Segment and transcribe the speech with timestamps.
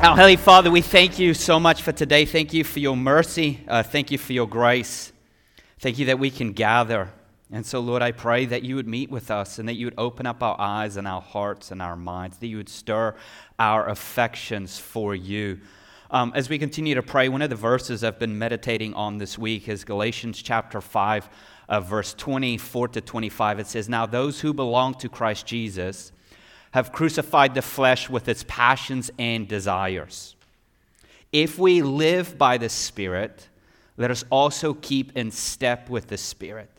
[0.00, 2.24] Our Heavenly Father, we thank you so much for today.
[2.24, 3.60] Thank you for your mercy.
[3.68, 5.12] Uh, thank you for your grace.
[5.78, 7.10] Thank you that we can gather.
[7.52, 9.94] And so, Lord, I pray that you would meet with us and that you would
[9.98, 13.14] open up our eyes and our hearts and our minds, that you would stir
[13.58, 15.60] our affections for you.
[16.10, 19.36] Um, as we continue to pray, one of the verses I've been meditating on this
[19.36, 21.28] week is Galatians chapter 5,
[21.68, 23.58] uh, verse 24 to 25.
[23.58, 26.10] It says, Now those who belong to Christ Jesus,
[26.72, 30.36] have crucified the flesh with its passions and desires.
[31.32, 33.48] If we live by the Spirit,
[33.96, 36.70] let us also keep in step with the Spirit.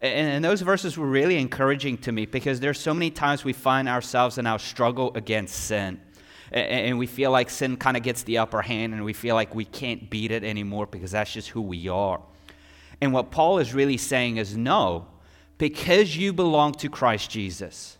[0.00, 3.88] And, those verses were really encouraging to me because there's so many times we find
[3.88, 6.00] ourselves in our struggle against sin.
[6.52, 9.54] And we feel like sin kind of gets the upper hand and we feel like
[9.54, 12.20] we can't beat it anymore because that's just who we are.
[13.00, 15.06] And what Paul is really saying is no,
[15.58, 17.98] because you belong to Christ Jesus,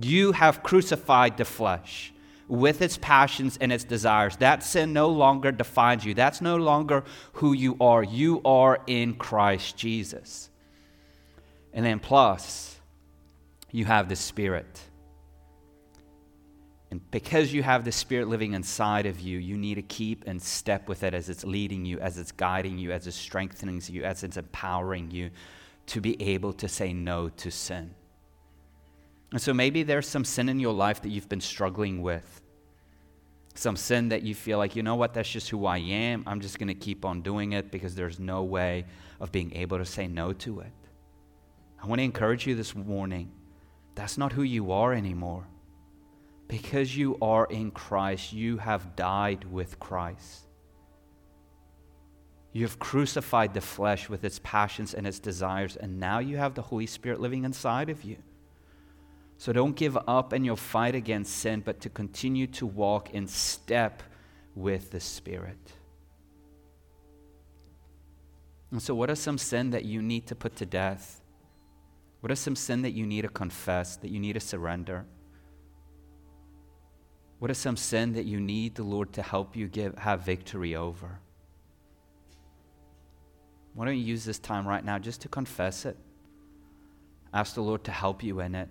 [0.00, 2.12] you have crucified the flesh
[2.48, 4.36] with its passions and its desires.
[4.36, 6.14] That sin no longer defines you.
[6.14, 8.02] That's no longer who you are.
[8.02, 10.50] You are in Christ Jesus.
[11.72, 12.76] And then, plus,
[13.70, 14.80] you have the Spirit.
[16.90, 20.40] And because you have the Spirit living inside of you, you need to keep in
[20.40, 24.02] step with it as it's leading you, as it's guiding you, as it's strengthening you,
[24.02, 25.30] as it's empowering you
[25.86, 27.94] to be able to say no to sin.
[29.32, 32.40] And so maybe there's some sin in your life that you've been struggling with.
[33.54, 36.24] Some sin that you feel like, you know what, that's just who I am.
[36.26, 38.86] I'm just going to keep on doing it because there's no way
[39.20, 40.72] of being able to say no to it.
[41.82, 43.32] I want to encourage you this morning
[43.94, 45.46] that's not who you are anymore.
[46.48, 50.46] Because you are in Christ, you have died with Christ.
[52.52, 56.54] You have crucified the flesh with its passions and its desires, and now you have
[56.54, 58.16] the Holy Spirit living inside of you.
[59.40, 63.26] So don't give up in your fight against sin, but to continue to walk in
[63.26, 64.02] step
[64.54, 65.72] with the Spirit.
[68.70, 71.22] And so, what are some sin that you need to put to death?
[72.20, 75.06] What are some sin that you need to confess, that you need to surrender?
[77.38, 80.76] What are some sin that you need the Lord to help you give, have victory
[80.76, 81.18] over?
[83.72, 85.96] Why don't you use this time right now just to confess it?
[87.32, 88.68] Ask the Lord to help you in it.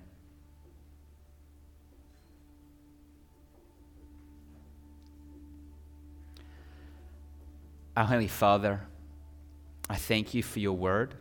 [7.98, 8.82] Our Heavenly Father,
[9.90, 11.16] I thank you for your word.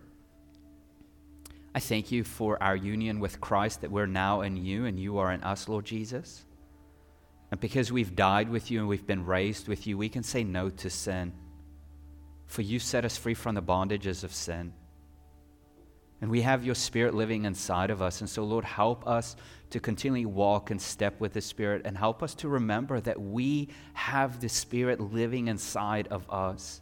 [1.74, 5.18] I thank you for our union with Christ, that we're now in you and you
[5.18, 6.44] are in us, Lord Jesus.
[7.50, 10.44] And because we've died with you and we've been raised with you, we can say
[10.44, 11.32] no to sin.
[12.46, 14.72] For you set us free from the bondages of sin.
[16.20, 18.20] And we have your Spirit living inside of us.
[18.20, 19.36] And so, Lord, help us
[19.70, 23.68] to continually walk and step with the Spirit and help us to remember that we
[23.92, 26.80] have the Spirit living inside of us,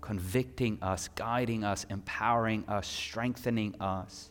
[0.00, 4.30] convicting us, guiding us, empowering us, strengthening us,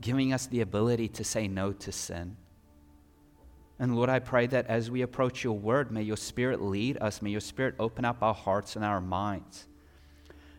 [0.00, 2.36] giving us the ability to say no to sin.
[3.78, 7.22] And Lord, I pray that as we approach your word, may your Spirit lead us,
[7.22, 9.68] may your Spirit open up our hearts and our minds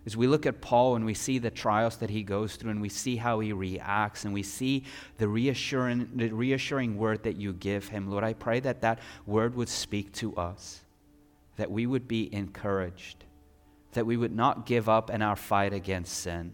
[0.05, 2.81] as we look at Paul and we see the trials that he goes through and
[2.81, 4.83] we see how he reacts and we see
[5.17, 9.55] the reassuring, the reassuring word that you give him, Lord, I pray that that word
[9.55, 10.81] would speak to us,
[11.55, 13.23] that we would be encouraged,
[13.93, 16.53] that we would not give up in our fight against sin,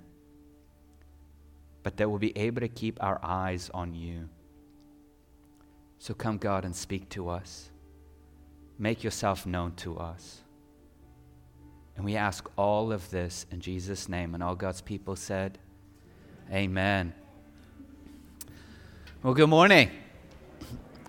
[1.81, 4.29] but that we'll be able to keep our eyes on you.
[5.97, 7.71] So come, God, and speak to us.
[8.77, 10.41] Make yourself known to us.
[11.99, 14.33] And we ask all of this in Jesus' name.
[14.33, 15.57] And all God's people said,
[16.49, 17.13] Amen.
[19.21, 19.91] Well, good morning.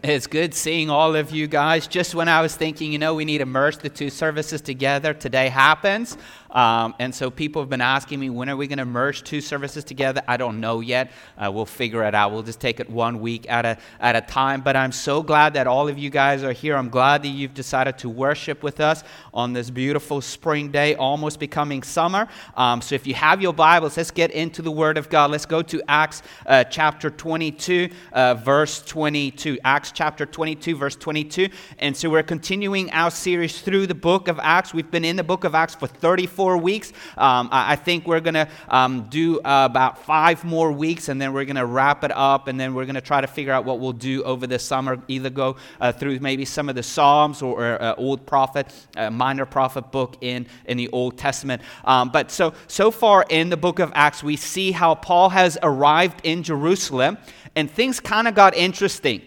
[0.02, 1.86] It's good seeing all of you guys.
[1.86, 5.14] Just when I was thinking, you know, we need to merge the two services together,
[5.14, 6.18] today happens.
[6.50, 9.40] Um, and so people have been asking me, when are we going to merge two
[9.40, 10.22] services together?
[10.26, 11.12] I don't know yet.
[11.38, 12.32] Uh, we'll figure it out.
[12.32, 14.60] We'll just take it one week at a, at a time.
[14.60, 16.76] But I'm so glad that all of you guys are here.
[16.76, 21.38] I'm glad that you've decided to worship with us on this beautiful spring day, almost
[21.38, 22.28] becoming summer.
[22.56, 25.30] Um, so if you have your Bibles, let's get into the Word of God.
[25.30, 29.58] Let's go to Acts uh, chapter 22, uh, verse 22.
[29.64, 31.48] Acts chapter 22, verse 22.
[31.78, 34.74] And so we're continuing our series through the book of Acts.
[34.74, 36.90] We've been in the book of Acts for 34 four weeks.
[37.18, 41.20] Um, I, I, think we're going to um, do uh, about five more weeks, and
[41.20, 43.52] then we're going to wrap it up, and then we're going to try to figure
[43.52, 45.02] out what we'll do over the summer.
[45.06, 49.10] Either go uh, through maybe some of the Psalms or, or uh, Old Prophet, uh,
[49.10, 51.60] Minor Prophet book in, in the Old Testament.
[51.84, 55.58] Um, but so, so far in the book of Acts, we see how Paul has
[55.62, 57.18] arrived in Jerusalem,
[57.54, 59.20] and things kind of got interesting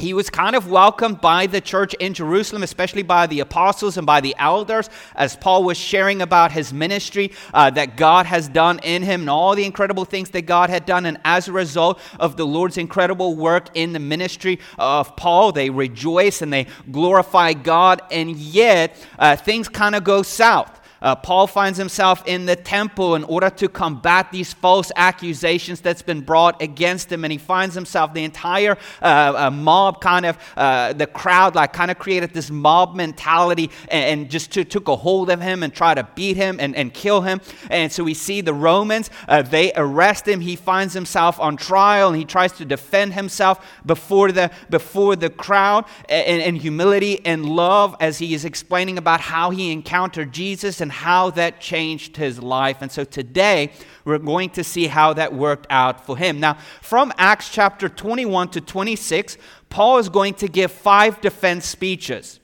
[0.00, 4.06] he was kind of welcomed by the church in Jerusalem, especially by the apostles and
[4.06, 8.80] by the elders, as Paul was sharing about his ministry uh, that God has done
[8.82, 11.06] in him and all the incredible things that God had done.
[11.06, 15.70] And as a result of the Lord's incredible work in the ministry of Paul, they
[15.70, 18.00] rejoice and they glorify God.
[18.10, 20.79] And yet, uh, things kind of go south.
[21.02, 26.02] Uh, Paul finds himself in the temple in order to combat these false accusations that's
[26.02, 27.24] been brought against him.
[27.24, 31.72] And he finds himself, the entire uh, uh, mob kind of, uh, the crowd like
[31.72, 35.62] kind of created this mob mentality and, and just to, took a hold of him
[35.62, 37.40] and tried to beat him and, and kill him.
[37.70, 40.40] And so we see the Romans, uh, they arrest him.
[40.40, 45.30] He finds himself on trial and he tries to defend himself before the, before the
[45.30, 50.80] crowd in, in humility and love as he is explaining about how he encountered Jesus
[50.80, 52.78] and and how that changed his life.
[52.80, 53.70] And so today,
[54.04, 56.40] we're going to see how that worked out for him.
[56.40, 59.38] Now, from Acts chapter 21 to 26,
[59.68, 62.39] Paul is going to give five defense speeches.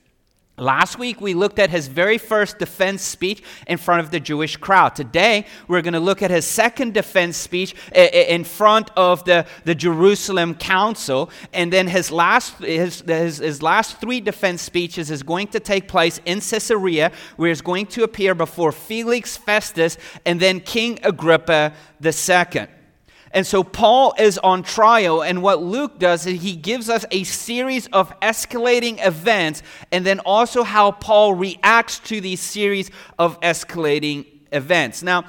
[0.59, 4.57] Last week, we looked at his very first defense speech in front of the Jewish
[4.57, 4.95] crowd.
[4.95, 9.75] Today, we're going to look at his second defense speech in front of the, the
[9.75, 11.29] Jerusalem council.
[11.53, 15.87] And then his last, his, his, his last three defense speeches is going to take
[15.87, 21.71] place in Caesarea, where he's going to appear before Felix Festus and then King Agrippa
[22.03, 22.67] II.
[23.37, 27.23] And so Paul is on trial, and what Luke does is he gives us a
[27.23, 29.61] series of escalating events,
[29.91, 32.89] and then also how Paul reacts to these series
[33.19, 35.03] of escalating events.
[35.03, 35.25] Now,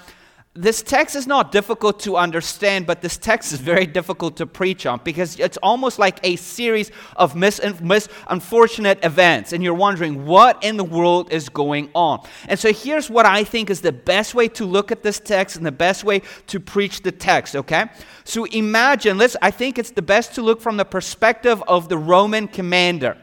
[0.59, 4.87] this text is not difficult to understand, but this text is very difficult to preach
[4.87, 9.53] on because it's almost like a series of mis-, mis- unfortunate events.
[9.53, 12.27] And you're wondering, what in the world is going on?
[12.49, 15.57] And so here's what I think is the best way to look at this text
[15.57, 17.85] and the best way to preach the text, okay?
[18.25, 21.99] So imagine, let's, I think it's the best to look from the perspective of the
[21.99, 23.17] Roman commander.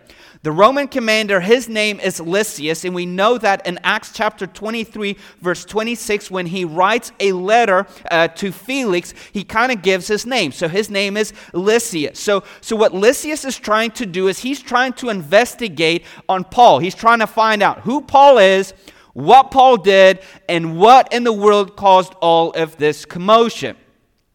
[0.45, 5.17] The Roman commander, his name is Lysias, and we know that in Acts chapter 23,
[5.41, 10.27] verse 26, when he writes a letter uh, to Felix, he kind of gives his
[10.27, 10.51] name.
[10.51, 12.19] So his name is Lysias.
[12.19, 16.77] So, so what Lysias is trying to do is he's trying to investigate on Paul.
[16.77, 18.75] He's trying to find out who Paul is,
[19.13, 23.75] what Paul did, and what in the world caused all of this commotion.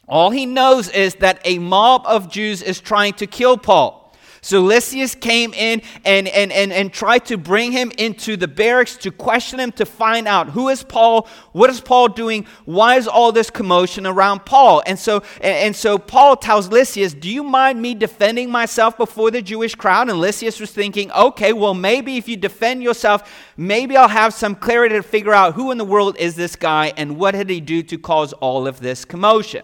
[0.08, 3.99] All he knows is that a mob of Jews is trying to kill Paul.
[4.42, 8.96] So Lysias came in and, and, and, and tried to bring him into the barracks
[8.98, 13.06] to question him to find out who is Paul, what is Paul doing, why is
[13.06, 14.82] all this commotion around Paul?
[14.86, 19.42] And so, and, so Paul tells Lysias, Do you mind me defending myself before the
[19.42, 20.08] Jewish crowd?
[20.08, 24.54] And Lysias was thinking, Okay, well, maybe if you defend yourself, maybe I'll have some
[24.54, 27.60] clarity to figure out who in the world is this guy and what did he
[27.60, 29.62] do to cause all of this commotion.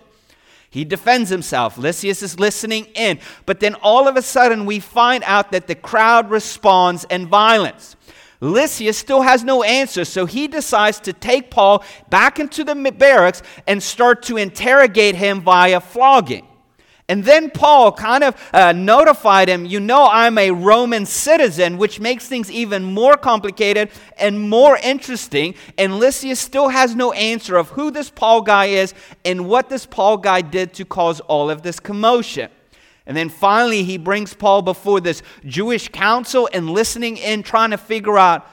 [0.70, 1.78] He defends himself.
[1.78, 3.18] Lysias is listening in.
[3.46, 7.96] But then all of a sudden, we find out that the crowd responds in violence.
[8.40, 13.42] Lysias still has no answer, so he decides to take Paul back into the barracks
[13.66, 16.45] and start to interrogate him via flogging.
[17.08, 22.00] And then Paul kind of uh, notified him, You know, I'm a Roman citizen, which
[22.00, 25.54] makes things even more complicated and more interesting.
[25.78, 28.92] And Lysias still has no answer of who this Paul guy is
[29.24, 32.50] and what this Paul guy did to cause all of this commotion.
[33.06, 37.78] And then finally, he brings Paul before this Jewish council and listening in, trying to
[37.78, 38.50] figure out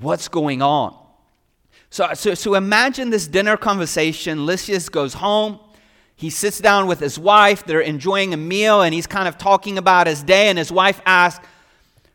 [0.00, 0.94] what's going on.
[1.88, 4.44] So, so, so imagine this dinner conversation.
[4.44, 5.60] Lysias goes home
[6.16, 9.78] he sits down with his wife, they're enjoying a meal, and he's kind of talking
[9.78, 10.48] about his day.
[10.48, 11.44] And his wife asks,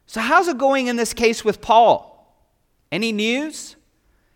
[0.05, 2.05] So, how's it going in this case with Paul?
[2.91, 3.75] Any news?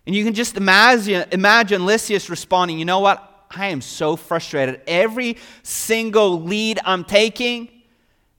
[0.06, 3.30] And you can just imagine, imagine Lysias responding, You know what?
[3.52, 4.82] I am so frustrated.
[4.88, 7.70] Every single lead I'm taking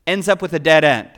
[0.07, 1.09] ends up with a dead end.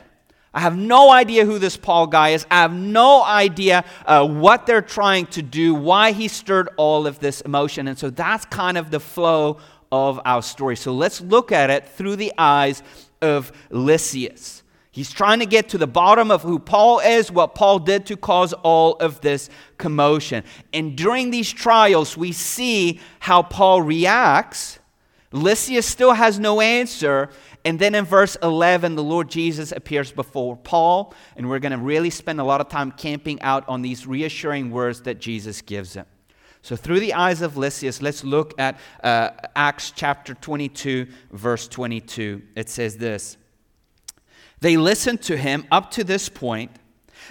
[0.57, 2.47] I have no idea who this Paul guy is.
[2.51, 7.19] I have no idea uh, what they're trying to do, why he stirred all of
[7.21, 7.89] this emotion.
[7.89, 9.59] And so that's kind of the flow
[9.91, 10.77] of our story.
[10.77, 12.83] So let's look at it through the eyes
[13.23, 14.63] of Lysias.
[14.97, 18.17] He's trying to get to the bottom of who Paul is, what Paul did to
[18.17, 20.43] cause all of this commotion.
[20.73, 24.79] And during these trials, we see how Paul reacts.
[25.33, 27.29] Lysias still has no answer.
[27.63, 31.13] And then in verse 11, the Lord Jesus appears before Paul.
[31.37, 34.71] And we're going to really spend a lot of time camping out on these reassuring
[34.71, 36.07] words that Jesus gives him.
[36.67, 42.43] So, through the eyes of Lysias, let's look at uh, Acts chapter 22, verse 22.
[42.57, 43.37] It says this
[44.59, 46.73] They listened to him up to this point.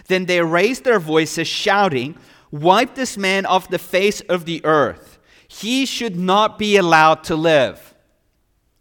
[0.08, 2.18] Then they raised their voices, shouting,
[2.50, 5.20] Wipe this man off the face of the earth.
[5.50, 7.94] He should not be allowed to live.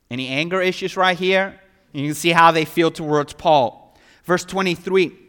[0.08, 1.60] Any anger issues right here?
[1.90, 3.98] You can see how they feel towards Paul.
[4.22, 5.23] Verse 23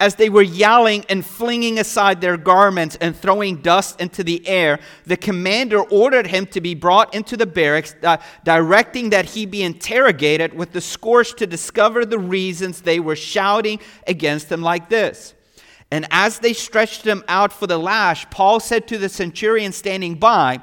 [0.00, 4.78] as they were yelling and flinging aside their garments and throwing dust into the air,
[5.06, 9.62] the commander ordered him to be brought into the barracks, uh, directing that he be
[9.62, 15.34] interrogated with the scourge to discover the reasons they were shouting against him like this.
[15.90, 20.14] And as they stretched him out for the lash, Paul said to the centurion standing
[20.14, 20.60] by,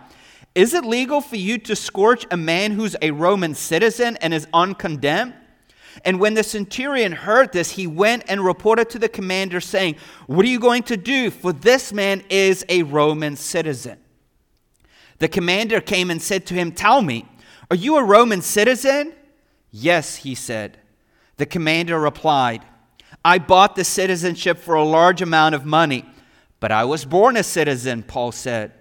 [0.55, 4.47] Is it legal for you to scourge a man who's a Roman citizen and is
[4.53, 5.35] uncondemned?
[6.05, 9.95] And when the centurion heard this, he went and reported to the commander, saying,
[10.27, 11.31] What are you going to do?
[11.31, 13.97] For this man is a Roman citizen.
[15.19, 17.25] The commander came and said to him, Tell me,
[17.69, 19.13] are you a Roman citizen?
[19.71, 20.77] Yes, he said.
[21.37, 22.63] The commander replied,
[23.23, 26.05] I bought the citizenship for a large amount of money,
[26.59, 28.73] but I was born a citizen, Paul said.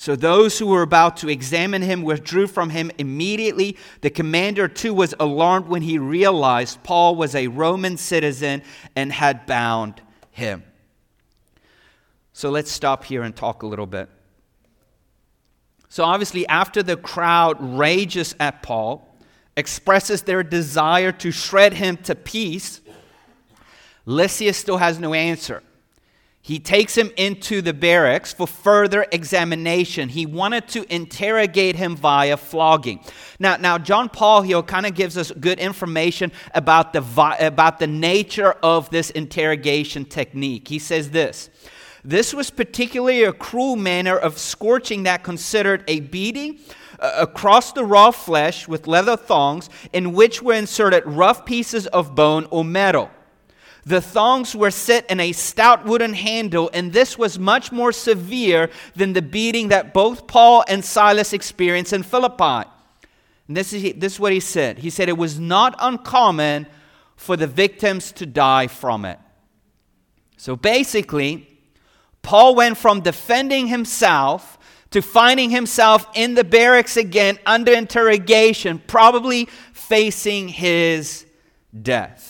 [0.00, 3.76] So those who were about to examine him withdrew from him immediately.
[4.00, 8.62] The commander, too, was alarmed when he realized Paul was a Roman citizen
[8.96, 10.64] and had bound him.
[12.32, 14.08] So let's stop here and talk a little bit.
[15.90, 19.06] So, obviously, after the crowd rages at Paul,
[19.54, 22.80] expresses their desire to shred him to piece,
[24.06, 25.62] Lysias still has no answer.
[26.42, 30.08] He takes him into the barracks for further examination.
[30.08, 33.04] He wanted to interrogate him via flogging.
[33.38, 37.04] Now, now John Polhill here kind of gives us good information about the,
[37.40, 40.68] about the nature of this interrogation technique.
[40.68, 41.50] He says this
[42.04, 46.58] This was particularly a cruel manner of scourging that considered a beating
[46.98, 52.14] uh, across the raw flesh with leather thongs, in which were inserted rough pieces of
[52.14, 53.10] bone or metal.
[53.84, 58.70] The thongs were set in a stout wooden handle, and this was much more severe
[58.94, 62.68] than the beating that both Paul and Silas experienced in Philippi.
[63.48, 64.78] And this is, this is what he said.
[64.78, 66.66] He said it was not uncommon
[67.16, 69.18] for the victims to die from it.
[70.36, 71.48] So basically,
[72.22, 74.58] Paul went from defending himself
[74.90, 81.26] to finding himself in the barracks again under interrogation, probably facing his
[81.82, 82.29] death.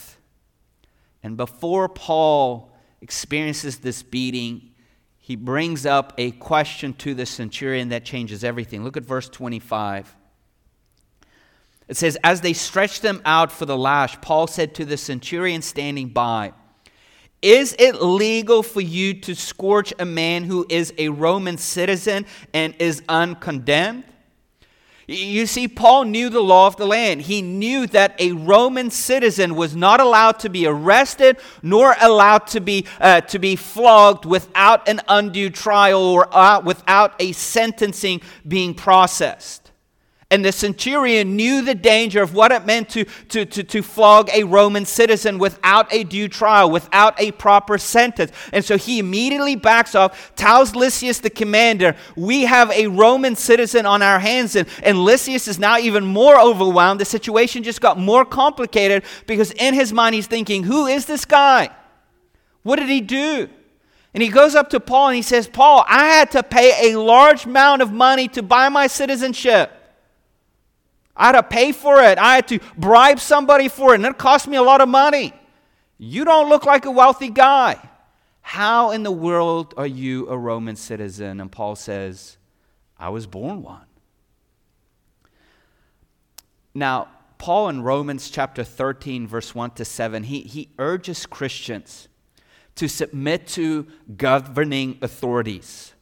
[1.23, 4.71] And before Paul experiences this beating,
[5.19, 8.83] he brings up a question to the centurion that changes everything.
[8.83, 10.17] Look at verse 25.
[11.89, 15.61] It says, As they stretched them out for the lash, Paul said to the centurion
[15.62, 16.53] standing by,
[17.43, 22.75] Is it legal for you to scourge a man who is a Roman citizen and
[22.79, 24.05] is uncondemned?
[25.12, 27.23] You see, Paul knew the law of the land.
[27.23, 32.61] He knew that a Roman citizen was not allowed to be arrested nor allowed to
[32.61, 38.73] be, uh, to be flogged without an undue trial or uh, without a sentencing being
[38.73, 39.70] processed.
[40.33, 44.31] And the centurion knew the danger of what it meant to, to, to, to flog
[44.33, 48.31] a Roman citizen without a due trial, without a proper sentence.
[48.53, 53.87] And so he immediately backs off, tells Lysias, the commander, We have a Roman citizen
[53.87, 54.55] on our hands.
[54.55, 57.01] And, and Lysias is now even more overwhelmed.
[57.01, 61.25] The situation just got more complicated because in his mind he's thinking, Who is this
[61.25, 61.71] guy?
[62.63, 63.49] What did he do?
[64.15, 67.01] And he goes up to Paul and he says, Paul, I had to pay a
[67.01, 69.77] large amount of money to buy my citizenship.
[71.21, 72.17] I had to pay for it.
[72.17, 75.35] I had to bribe somebody for it, and it cost me a lot of money.
[75.99, 77.79] You don't look like a wealthy guy.
[78.41, 81.39] How in the world are you a Roman citizen?
[81.41, 82.39] And Paul says,
[82.99, 83.85] I was born one.
[86.75, 92.09] Now, Paul in Romans chapter 13, verse 1 to 7, he, he urges Christians
[92.77, 93.87] to submit to
[94.17, 95.93] governing authorities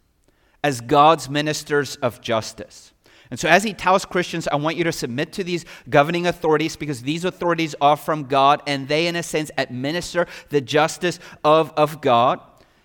[0.62, 2.92] as God's ministers of justice.
[3.30, 6.76] And so, as he tells Christians, I want you to submit to these governing authorities
[6.76, 11.72] because these authorities are from God and they, in a sense, administer the justice of,
[11.76, 12.40] of God.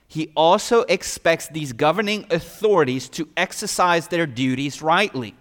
[0.07, 5.33] He also expects these governing authorities to exercise their duties rightly.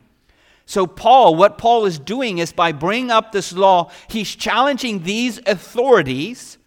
[0.67, 5.41] So, Paul, what Paul is doing is by bringing up this law, he's challenging these
[5.47, 6.59] authorities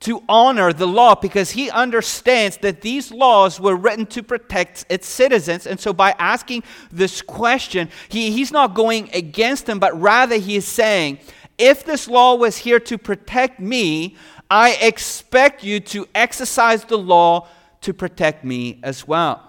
[0.00, 5.06] to honor the law because he understands that these laws were written to protect its
[5.06, 5.66] citizens.
[5.66, 10.56] And so, by asking this question, he, he's not going against them, but rather he
[10.56, 11.18] is saying,
[11.58, 14.16] if this law was here to protect me,
[14.50, 17.46] I expect you to exercise the law
[17.82, 19.46] to protect me as well.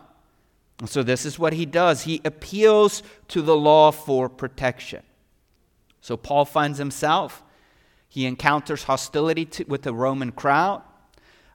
[0.86, 5.04] So, this is what he does he appeals to the law for protection.
[6.02, 7.42] So, Paul finds himself
[8.12, 10.82] he encounters hostility to, with the Roman crowd.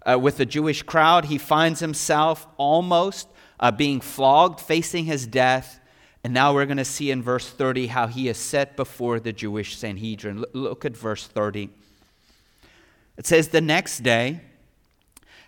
[0.07, 3.29] Uh, with the Jewish crowd, he finds himself almost
[3.61, 5.81] uh, being flogged, facing his death.
[6.25, 9.35] And now we're going to see in verse 30 how he is set before the
[9.35, 10.47] Jewish Sanhedrin.
[10.55, 11.69] Look at verse 30.
[13.19, 14.41] It says, The next day,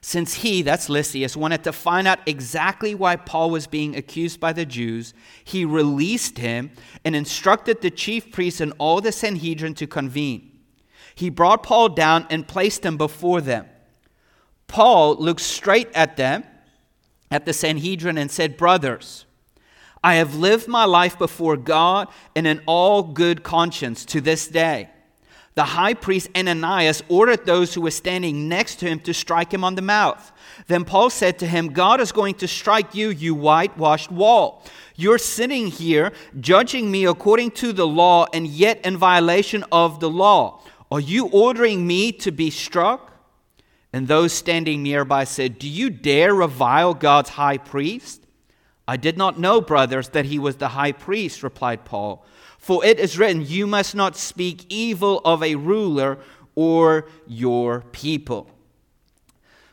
[0.02, 4.52] since he, that's Lysias, wanted to find out exactly why Paul was being accused by
[4.52, 6.70] the Jews, he released him
[7.02, 10.57] and instructed the chief priests and all the Sanhedrin to convene.
[11.18, 13.66] He brought Paul down and placed him before them.
[14.68, 16.44] Paul looked straight at them,
[17.28, 19.26] at the Sanhedrin, and said, Brothers,
[20.04, 22.06] I have lived my life before God
[22.36, 24.90] and in all good conscience to this day
[25.58, 29.64] the high priest Ananias ordered those who were standing next to him to strike him
[29.64, 30.30] on the mouth.
[30.68, 34.62] Then Paul said to him, God is going to strike you, you whitewashed wall.
[34.94, 40.08] You're sitting here judging me according to the law and yet in violation of the
[40.08, 40.62] law.
[40.90, 43.12] Are you ordering me to be struck?
[43.92, 48.26] And those standing nearby said, Do you dare revile God's high priest?
[48.86, 52.24] I did not know, brothers, that he was the high priest, replied Paul.
[52.58, 56.18] For it is written, You must not speak evil of a ruler
[56.54, 58.50] or your people.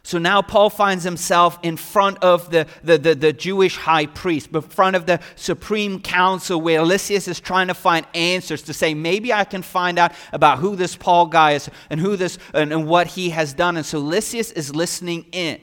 [0.06, 4.52] So now Paul finds himself in front of the, the, the, the, Jewish high priest,
[4.54, 8.94] in front of the Supreme Council, where Lysias is trying to find answers to say,
[8.94, 12.72] maybe I can find out about who this Paul guy is and who this and,
[12.72, 13.78] and what he has done.
[13.78, 15.60] And so Lysias is listening in.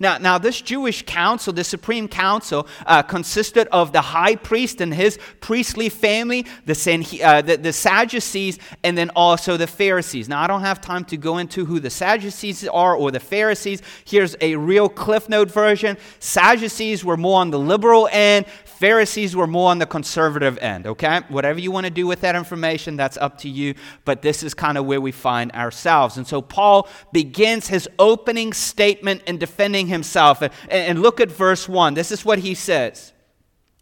[0.00, 4.92] Now, now this Jewish council, the Supreme Council, uh, consisted of the high priest and
[4.92, 10.26] his priestly family, the, uh, the, the Sadducees, and then also the Pharisees.
[10.26, 13.82] Now, I don't have time to go into who the Sadducees are or the Pharisees.
[14.06, 18.46] Here's a real Cliff Note version Sadducees were more on the liberal end,
[18.80, 21.20] Pharisees were more on the conservative end, okay?
[21.28, 23.74] Whatever you want to do with that information, that's up to you,
[24.06, 26.16] but this is kind of where we find ourselves.
[26.16, 30.40] And so Paul begins his opening statement in defending himself.
[30.40, 31.92] And, and look at verse 1.
[31.92, 33.12] This is what he says.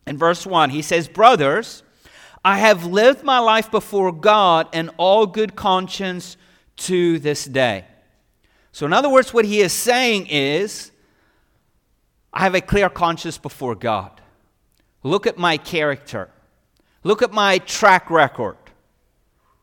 [0.04, 1.84] In verse 1, he says, Brothers,
[2.44, 6.36] I have lived my life before God in all good conscience
[6.78, 7.84] to this day.
[8.72, 10.90] So, in other words, what he is saying is,
[12.32, 14.20] I have a clear conscience before God.
[15.02, 16.30] Look at my character.
[17.04, 18.56] Look at my track record.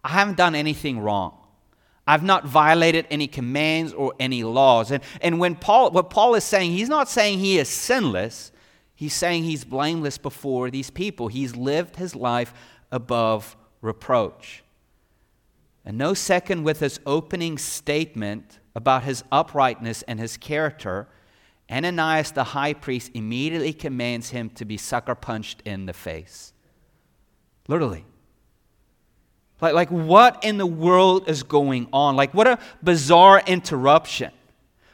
[0.03, 1.37] I haven't done anything wrong.
[2.07, 4.91] I've not violated any commands or any laws.
[4.91, 8.51] And, and when Paul, what Paul is saying, he's not saying he is sinless.
[8.93, 11.27] He's saying he's blameless before these people.
[11.27, 12.53] He's lived his life
[12.91, 14.63] above reproach.
[15.83, 21.07] And no second with his opening statement about his uprightness and his character,
[21.69, 26.53] Ananias the high priest immediately commands him to be sucker punched in the face.
[27.67, 28.05] Literally.
[29.61, 32.15] Like, like, what in the world is going on?
[32.15, 34.31] Like, what a bizarre interruption.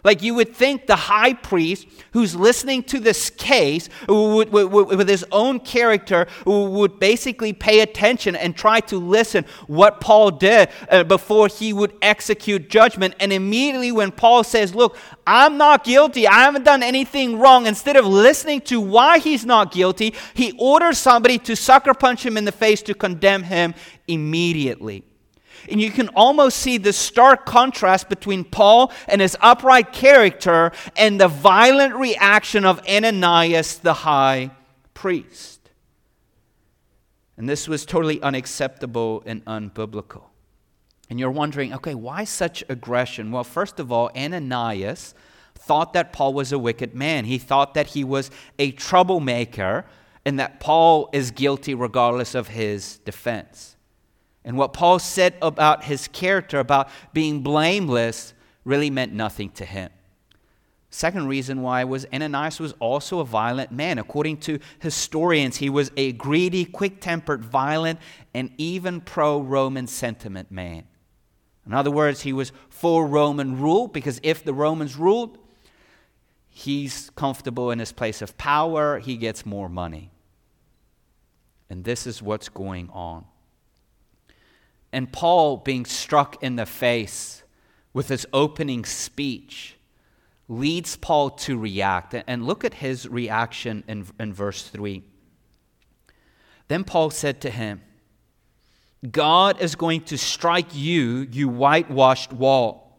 [0.03, 4.97] Like you would think the high priest who's listening to this case would, would, would,
[4.97, 10.69] with his own character would basically pay attention and try to listen what Paul did
[10.89, 13.15] uh, before he would execute judgment.
[13.19, 17.95] And immediately when Paul says, look, I'm not guilty, I haven't done anything wrong, instead
[17.95, 22.45] of listening to why he's not guilty, he orders somebody to sucker punch him in
[22.45, 23.75] the face to condemn him
[24.07, 25.03] immediately.
[25.69, 31.19] And you can almost see the stark contrast between Paul and his upright character and
[31.19, 34.51] the violent reaction of Ananias the high
[34.93, 35.69] priest.
[37.37, 40.25] And this was totally unacceptable and unbiblical.
[41.09, 43.31] And you're wondering, okay, why such aggression?
[43.31, 45.13] Well, first of all, Ananias
[45.55, 47.25] thought that Paul was a wicked man.
[47.25, 49.85] He thought that he was a troublemaker
[50.25, 53.75] and that Paul is guilty regardless of his defense.
[54.43, 59.91] And what Paul said about his character, about being blameless, really meant nothing to him.
[60.93, 63.97] Second reason why was Ananias was also a violent man.
[63.97, 67.97] According to historians, he was a greedy, quick tempered, violent,
[68.33, 70.83] and even pro Roman sentiment man.
[71.65, 75.37] In other words, he was for Roman rule because if the Romans ruled,
[76.49, 80.11] he's comfortable in his place of power, he gets more money.
[81.69, 83.23] And this is what's going on.
[84.93, 87.43] And Paul being struck in the face
[87.93, 89.77] with his opening speech
[90.47, 92.15] leads Paul to react.
[92.27, 95.03] And look at his reaction in, in verse 3.
[96.67, 97.81] Then Paul said to him,
[99.09, 102.91] God is going to strike you, you whitewashed wall.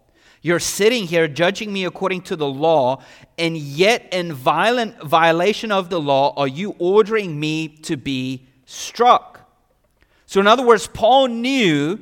[0.43, 3.03] You're sitting here judging me according to the law,
[3.39, 9.32] and yet in violent violation of the law are you ordering me to be struck.
[10.33, 11.99] So, in other words, Paul knew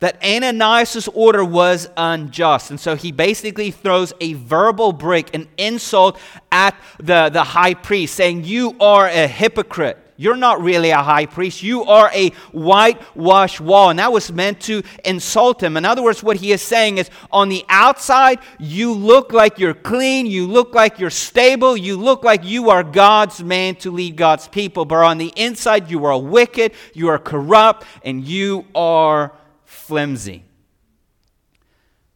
[0.00, 2.68] that Ananias' order was unjust.
[2.68, 6.18] And so he basically throws a verbal break, an insult
[6.52, 9.96] at the, the high priest, saying, You are a hypocrite.
[10.20, 11.62] You're not really a high priest.
[11.62, 13.88] You are a whitewashed wall.
[13.88, 15.78] And that was meant to insult him.
[15.78, 19.72] In other words, what he is saying is on the outside, you look like you're
[19.72, 20.26] clean.
[20.26, 21.74] You look like you're stable.
[21.74, 24.84] You look like you are God's man to lead God's people.
[24.84, 26.72] But on the inside, you are wicked.
[26.92, 27.86] You are corrupt.
[28.04, 29.32] And you are
[29.64, 30.44] flimsy.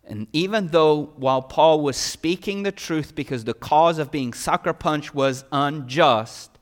[0.05, 4.75] And even though while Paul was speaking the truth because the cause of being sucker
[4.75, 6.54] punched was unjust,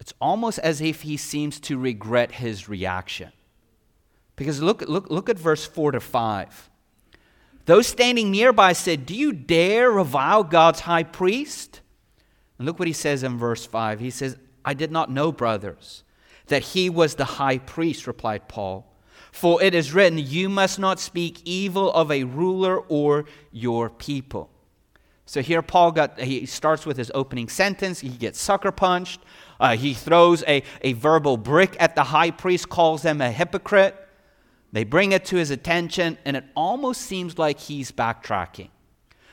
[0.00, 3.32] it's almost as if he seems to regret his reaction.
[4.36, 6.70] Because look, look, look at verse 4 to 5.
[7.64, 11.80] Those standing nearby said, Do you dare revile God's high priest?
[12.58, 14.00] And look what he says in verse 5.
[14.00, 16.04] He says, I did not know, brothers,
[16.46, 18.92] that he was the high priest, replied Paul.
[19.32, 24.50] For it is written, You must not speak evil of a ruler or your people.
[25.26, 28.00] So here Paul got he starts with his opening sentence.
[28.00, 29.20] He gets sucker punched.
[29.58, 33.96] Uh, he throws a, a verbal brick at the high priest, calls them a hypocrite.
[34.72, 38.68] They bring it to his attention, and it almost seems like he's backtracking.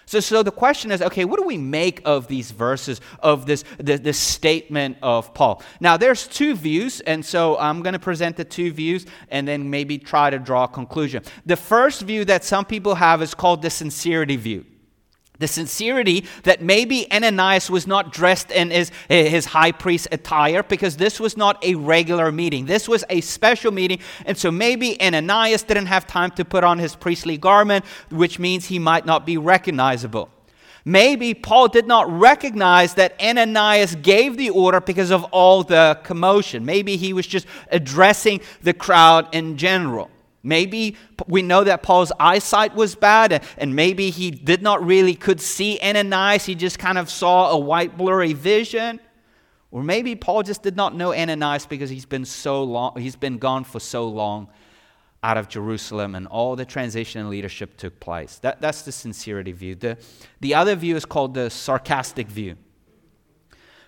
[0.05, 3.63] So, so the question is okay, what do we make of these verses, of this,
[3.77, 5.63] this, this statement of Paul?
[5.79, 9.69] Now, there's two views, and so I'm going to present the two views and then
[9.69, 11.23] maybe try to draw a conclusion.
[11.45, 14.65] The first view that some people have is called the sincerity view
[15.43, 20.95] the sincerity that maybe Ananias was not dressed in his, his high priest attire because
[20.95, 22.65] this was not a regular meeting.
[22.65, 23.99] This was a special meeting.
[24.25, 28.67] And so maybe Ananias didn't have time to put on his priestly garment, which means
[28.67, 30.29] he might not be recognizable.
[30.85, 36.65] Maybe Paul did not recognize that Ananias gave the order because of all the commotion.
[36.65, 40.09] Maybe he was just addressing the crowd in general.
[40.43, 45.39] Maybe we know that Paul's eyesight was bad, and maybe he did not really could
[45.39, 46.45] see Ananias.
[46.45, 48.99] He just kind of saw a white blurry vision.
[49.71, 53.37] Or maybe Paul just did not know Ananias because he's been so long, he's been
[53.37, 54.49] gone for so long
[55.23, 58.37] out of Jerusalem and all the transition and leadership took place.
[58.39, 59.75] That, that's the sincerity view.
[59.75, 59.97] The,
[60.41, 62.57] the other view is called the sarcastic view.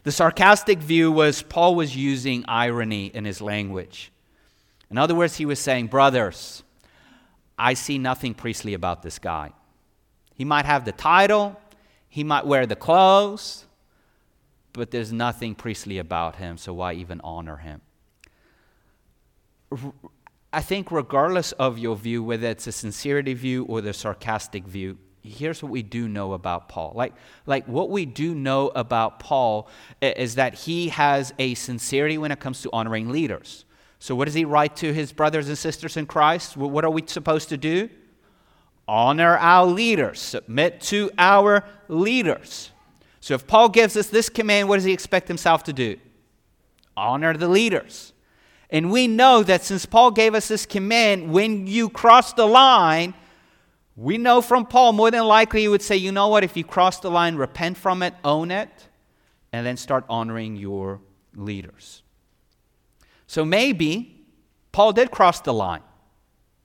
[0.03, 4.11] The sarcastic view was Paul was using irony in his language.
[4.95, 6.63] In other words, he was saying, Brothers,
[7.59, 9.51] I see nothing priestly about this guy.
[10.35, 11.59] He might have the title,
[12.07, 13.65] he might wear the clothes,
[14.71, 17.81] but there's nothing priestly about him, so why even honor him?
[20.53, 24.97] I think, regardless of your view, whether it's a sincerity view or the sarcastic view,
[25.21, 26.93] here's what we do know about Paul.
[26.95, 29.67] Like, like what we do know about Paul
[30.01, 33.65] is that he has a sincerity when it comes to honoring leaders.
[33.99, 36.57] So, what does he write to his brothers and sisters in Christ?
[36.57, 37.89] What are we supposed to do?
[38.87, 42.71] Honor our leaders, submit to our leaders.
[43.19, 45.97] So, if Paul gives us this command, what does he expect himself to do?
[46.95, 48.13] Honor the leaders.
[48.69, 53.13] And we know that since Paul gave us this command, when you cross the line,
[53.95, 56.63] we know from Paul more than likely he would say, you know what, if you
[56.63, 58.69] cross the line, repent from it, own it,
[59.53, 60.99] and then start honoring your
[61.35, 62.03] leaders.
[63.35, 64.15] So maybe
[64.71, 65.81] Paul did cross the line.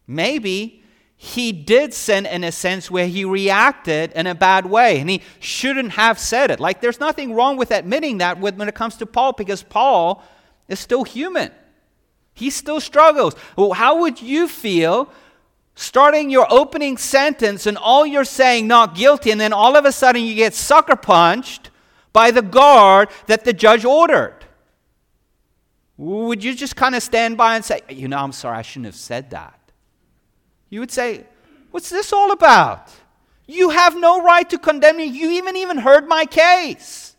[0.07, 0.85] Maybe
[1.17, 5.21] he did sin in a sense where he reacted in a bad way and he
[5.41, 6.61] shouldn't have said it.
[6.61, 10.23] Like, there's nothing wrong with admitting that when it comes to Paul because Paul
[10.69, 11.51] is still human.
[12.35, 13.35] He still struggles.
[13.57, 15.11] Well, how would you feel
[15.75, 19.91] starting your opening sentence and all you're saying, not guilty, and then all of a
[19.91, 21.69] sudden you get sucker punched
[22.13, 24.40] by the guard that the judge ordered?
[26.01, 28.87] Would you just kind of stand by and say, You know, I'm sorry, I shouldn't
[28.87, 29.61] have said that?
[30.71, 31.27] You would say,
[31.73, 32.91] What's this all about?
[33.47, 35.05] You have no right to condemn me.
[35.05, 37.15] You even even heard my case.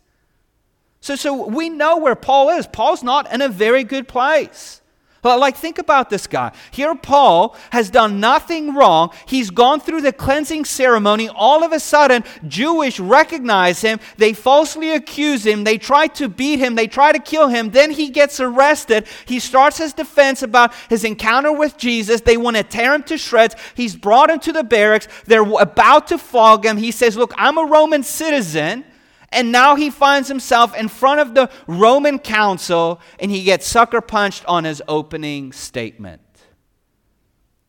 [1.00, 2.66] So, so we know where Paul is.
[2.66, 4.80] Paul's not in a very good place.
[5.22, 6.50] But like, think about this guy.
[6.72, 9.12] Here, Paul has done nothing wrong.
[9.24, 11.28] He's gone through the cleansing ceremony.
[11.28, 14.00] All of a sudden, Jewish recognize him.
[14.16, 15.62] They falsely accuse him.
[15.62, 16.74] They try to beat him.
[16.74, 17.70] They try to kill him.
[17.70, 19.06] Then he gets arrested.
[19.24, 22.20] He starts his defense about his encounter with Jesus.
[22.20, 23.54] They want to tear him to shreds.
[23.76, 25.06] He's brought into the barracks.
[25.26, 26.78] They're about to flog him.
[26.78, 28.84] He says, Look, I'm a Roman citizen.
[29.32, 34.02] And now he finds himself in front of the Roman council and he gets sucker
[34.02, 36.20] punched on his opening statement.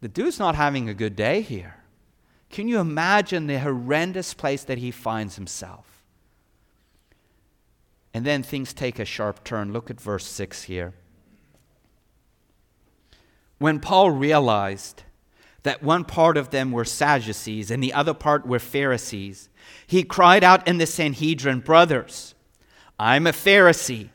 [0.01, 1.77] The dude's not having a good day here.
[2.49, 6.03] Can you imagine the horrendous place that he finds himself?
[8.13, 9.73] And then things take a sharp turn.
[9.73, 10.93] Look at verse 6 here.
[13.57, 15.03] When Paul realized
[15.63, 19.49] that one part of them were Sadducees and the other part were Pharisees,
[19.87, 22.35] he cried out in the Sanhedrin, Brothers,
[22.99, 24.09] I'm a Pharisee,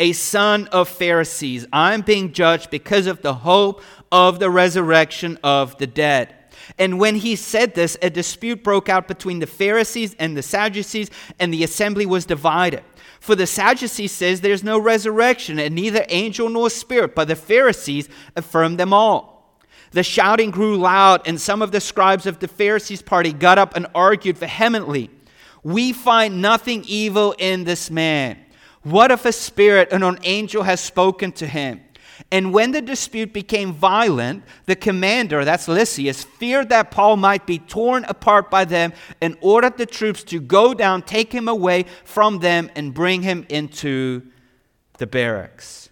[0.00, 1.66] a son of Pharisees.
[1.72, 6.34] I'm being judged because of the hope of the resurrection of the dead.
[6.78, 11.10] And when he said this, a dispute broke out between the Pharisees and the Sadducees,
[11.38, 12.82] and the assembly was divided.
[13.20, 18.08] For the Sadducees says there's no resurrection, and neither angel nor spirit, but the Pharisees
[18.36, 19.33] affirm them all.
[19.94, 23.76] The shouting grew loud, and some of the scribes of the Pharisees' party got up
[23.76, 25.08] and argued vehemently.
[25.62, 28.38] We find nothing evil in this man.
[28.82, 31.80] What if a spirit and an angel has spoken to him?
[32.32, 37.60] And when the dispute became violent, the commander, that's Lysias, feared that Paul might be
[37.60, 42.40] torn apart by them and ordered the troops to go down, take him away from
[42.40, 44.22] them, and bring him into
[44.98, 45.90] the barracks.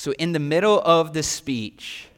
[0.00, 2.08] So, in the middle of the speech,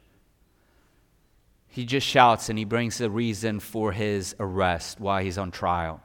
[1.66, 6.00] he just shouts and he brings the reason for his arrest, why he's on trial.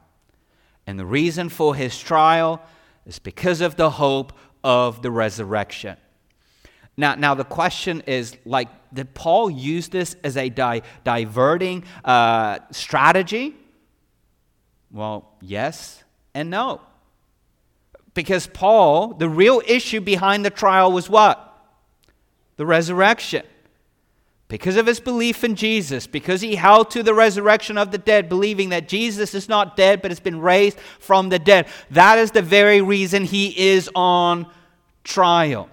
[0.88, 2.64] And the reason for his trial
[3.06, 5.98] is because of the hope of the resurrection.
[6.98, 12.58] Now, now the question is like, did Paul use this as a di- diverting uh,
[12.72, 13.56] strategy?
[14.90, 16.82] Well, yes and no.
[18.16, 21.47] Because Paul, the real issue behind the trial was what?
[22.58, 23.44] The resurrection.
[24.50, 28.30] Because of his belief in Jesus, because he held to the resurrection of the dead,
[28.30, 32.32] believing that Jesus is not dead but has been raised from the dead, that is
[32.32, 34.50] the very reason he is on
[35.04, 35.70] trial.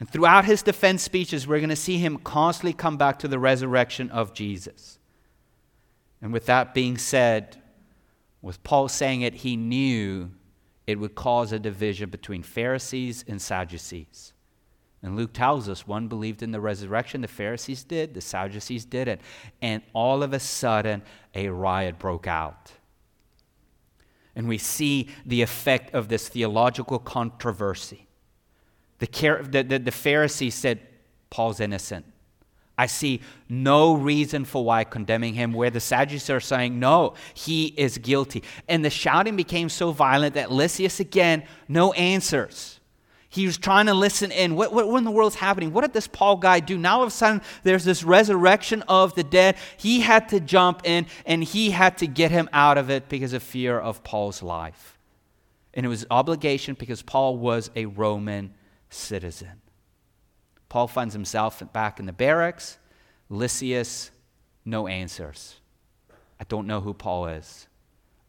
[0.00, 3.38] And throughout his defense speeches, we're going to see him constantly come back to the
[3.38, 4.98] resurrection of Jesus.
[6.22, 7.56] And with that being said,
[8.40, 10.30] with Paul saying it, he knew
[10.86, 14.32] it would cause a division between Pharisees and Sadducees.
[15.02, 19.20] And Luke tells us one believed in the resurrection, the Pharisees did, the Sadducees didn't.
[19.60, 21.02] And all of a sudden,
[21.34, 22.72] a riot broke out.
[24.34, 28.06] And we see the effect of this theological controversy.
[28.98, 29.06] The,
[29.50, 30.80] the, the, the Pharisees said,
[31.30, 32.06] Paul's innocent.
[32.78, 37.66] I see no reason for why condemning him, where the Sadducees are saying, no, he
[37.66, 38.42] is guilty.
[38.68, 42.78] And the shouting became so violent that Lysias, again, no answers.
[43.28, 44.56] He was trying to listen in.
[44.56, 45.72] What, what, what, in the world's happening?
[45.72, 46.78] What did this Paul guy do?
[46.78, 49.56] Now, all of a sudden, there's this resurrection of the dead.
[49.76, 53.32] He had to jump in and he had to get him out of it because
[53.32, 54.98] of fear of Paul's life.
[55.74, 58.54] And it was obligation because Paul was a Roman
[58.88, 59.60] citizen.
[60.68, 62.78] Paul finds himself back in the barracks.
[63.28, 64.10] Lysias,
[64.64, 65.56] no answers.
[66.40, 67.68] I don't know who Paul is.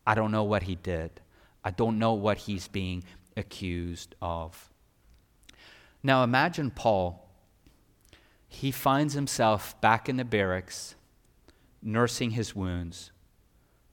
[0.06, 1.20] I don't know what he did.
[1.64, 3.04] I don't know what he's being
[3.36, 4.72] accused of.
[6.02, 7.28] Now imagine Paul.
[8.48, 10.96] He finds himself back in the barracks,
[11.82, 13.12] nursing his wounds,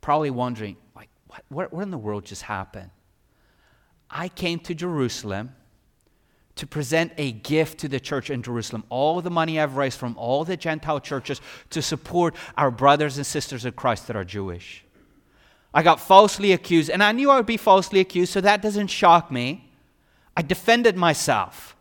[0.00, 2.90] probably wondering, like, what, what, what in the world just happened?
[4.08, 5.56] I came to Jerusalem
[6.56, 8.84] to present a gift to the church in Jerusalem.
[8.88, 11.40] All the money I've raised from all the Gentile churches
[11.70, 14.84] to support our brothers and sisters in Christ that are Jewish.
[15.72, 18.86] I got falsely accused, and I knew I would be falsely accused, so that doesn't
[18.86, 19.68] shock me.
[20.36, 21.76] I defended myself.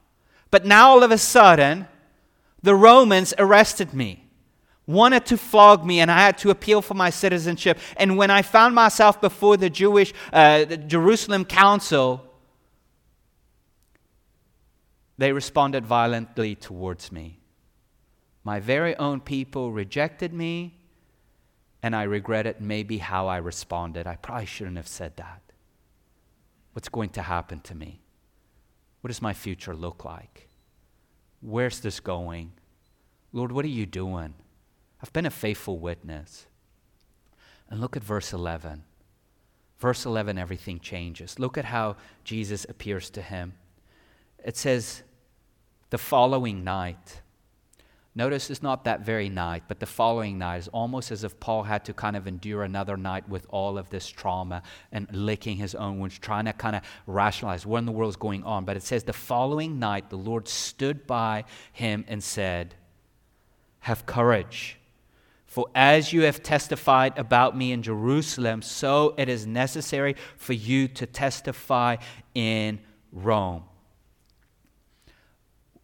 [0.50, 1.88] But now all of a sudden,
[2.64, 4.26] the Romans arrested me,
[4.88, 7.78] wanted to flog me, and I had to appeal for my citizenship.
[7.98, 12.33] And when I found myself before the Jewish uh, the Jerusalem council,
[15.18, 17.40] they responded violently towards me.
[18.44, 20.80] My very own people rejected me,
[21.82, 24.08] and I regretted maybe how I responded.
[24.08, 25.42] I probably shouldn't have said that.
[26.74, 28.02] What's going to happen to me?
[29.02, 30.48] What does my future look like?
[31.42, 32.54] Where's this going?
[33.32, 34.34] Lord, what are you doing?
[35.02, 36.48] I've been a faithful witness.
[37.70, 38.84] And look at verse 11.
[39.80, 41.40] Verse 11, everything changes.
[41.40, 43.54] Look at how Jesus appears to him.
[44.44, 45.04] It says,
[45.90, 47.22] the following night,
[48.16, 51.64] Notice it's not that very night, but the following night is almost as if Paul
[51.64, 55.74] had to kind of endure another night with all of this trauma and licking his
[55.74, 58.66] own wounds, trying to kind of rationalize what in the world is going on.
[58.66, 62.76] But it says the following night, the Lord stood by him and said,
[63.80, 64.78] Have courage.
[65.48, 70.88] For as you have testified about me in Jerusalem, so it is necessary for you
[70.90, 71.98] to testify
[72.36, 72.80] in
[73.12, 73.64] Rome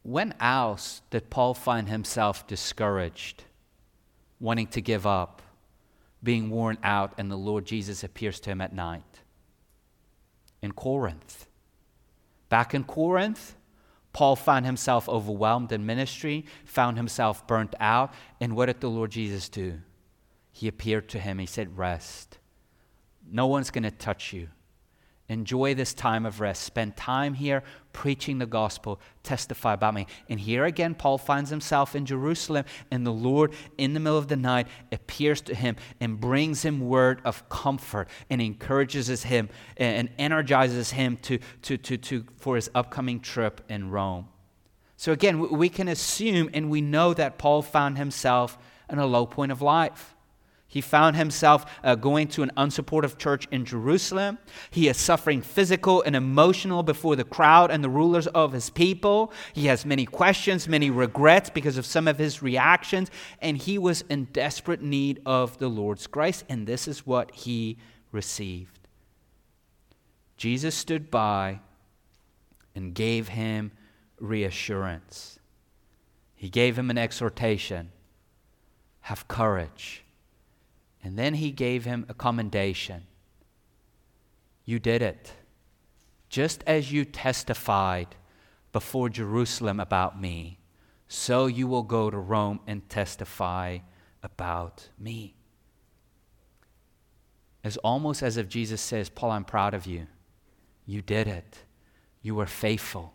[0.03, 3.43] when else did Paul find himself discouraged,
[4.39, 5.41] wanting to give up,
[6.23, 9.21] being worn out, and the Lord Jesus appears to him at night?
[10.61, 11.47] In Corinth.
[12.49, 13.55] Back in Corinth,
[14.11, 19.11] Paul found himself overwhelmed in ministry, found himself burnt out, and what did the Lord
[19.11, 19.79] Jesus do?
[20.51, 21.39] He appeared to him.
[21.39, 22.39] He said, Rest.
[23.31, 24.49] No one's going to touch you.
[25.29, 26.63] Enjoy this time of rest.
[26.63, 27.63] Spend time here
[27.93, 28.99] preaching the gospel.
[29.21, 30.07] Testify about me.
[30.27, 34.27] And here again, Paul finds himself in Jerusalem, and the Lord, in the middle of
[34.27, 40.09] the night, appears to him and brings him word of comfort and encourages him and
[40.17, 44.27] energizes him to, to, to, to, for his upcoming trip in Rome.
[44.97, 48.57] So again, we can assume and we know that Paul found himself
[48.89, 50.15] in a low point of life.
[50.71, 54.37] He found himself uh, going to an unsupportive church in Jerusalem.
[54.69, 59.33] He is suffering physical and emotional before the crowd and the rulers of his people.
[59.53, 63.09] He has many questions, many regrets because of some of his reactions,
[63.41, 67.79] and he was in desperate need of the Lord's grace, and this is what he
[68.11, 68.87] received.
[70.37, 71.61] Jesus stood by
[72.75, 73.71] and gave him
[74.19, 75.39] reassurance.
[76.35, 77.91] He gave him an exhortation
[79.01, 80.03] have courage
[81.03, 83.03] and then he gave him a commendation.
[84.65, 85.31] You did it.
[86.29, 88.15] Just as you testified
[88.71, 90.59] before Jerusalem about me,
[91.07, 93.79] so you will go to Rome and testify
[94.21, 95.35] about me.
[97.63, 100.07] It's almost as if Jesus says, Paul, I'm proud of you.
[100.85, 101.63] You did it.
[102.21, 103.13] You were faithful.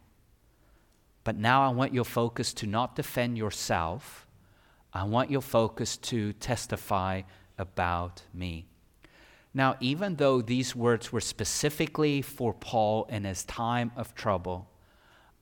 [1.23, 4.27] But now I want your focus to not defend yourself.
[4.93, 7.23] I want your focus to testify
[7.59, 8.67] about me.
[9.53, 14.69] Now, even though these words were specifically for Paul in his time of trouble,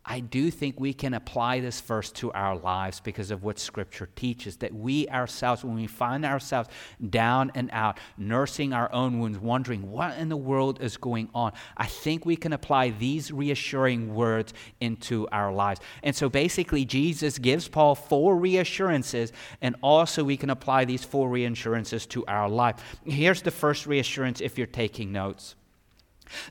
[0.04, 4.08] I do think we can apply this verse to our lives because of what Scripture
[4.16, 4.56] teaches.
[4.56, 6.68] That we ourselves, when we find ourselves
[7.10, 11.52] down and out, nursing our own wounds, wondering what in the world is going on,
[11.76, 15.80] I think we can apply these reassuring words into our lives.
[16.02, 21.28] And so basically, Jesus gives Paul four reassurances, and also we can apply these four
[21.28, 22.76] reassurances to our life.
[23.04, 25.54] Here's the first reassurance if you're taking notes.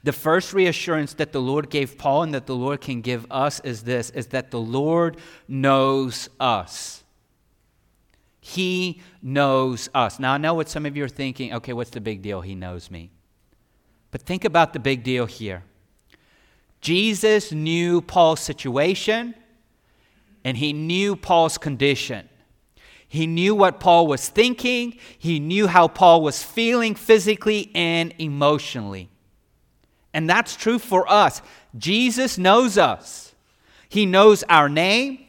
[0.04, 3.60] The first reassurance that the Lord gave Paul and that the Lord can give us
[3.62, 5.18] is this is that the Lord
[5.48, 7.04] knows us.
[8.40, 10.20] He knows us.
[10.20, 12.42] Now I know what some of you are thinking, okay, what's the big deal?
[12.42, 13.12] He knows me.
[14.10, 15.64] But think about the big deal here.
[16.82, 19.36] Jesus knew Paul's situation
[20.44, 22.28] and he knew Paul's condition.
[23.08, 29.11] He knew what Paul was thinking, he knew how Paul was feeling physically and emotionally.
[30.14, 31.42] And that's true for us.
[31.78, 33.34] Jesus knows us.
[33.90, 35.20] He knows our name.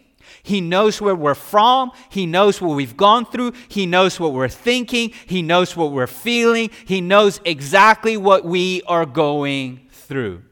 [0.42, 1.92] He knows where we're from.
[2.10, 3.52] He knows what we've gone through.
[3.68, 5.12] He knows what we're thinking.
[5.26, 6.70] He knows what we're feeling.
[6.84, 10.42] He knows exactly what we are going through.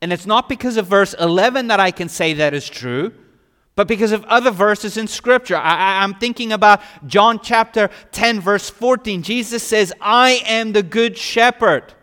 [0.00, 3.12] And it's not because of verse 11 that I can say that is true,
[3.74, 5.56] but because of other verses in Scripture.
[5.56, 9.22] I, am thinking about John chapter 10, verse 14.
[9.22, 11.94] Jesus says, I am the good shepherd.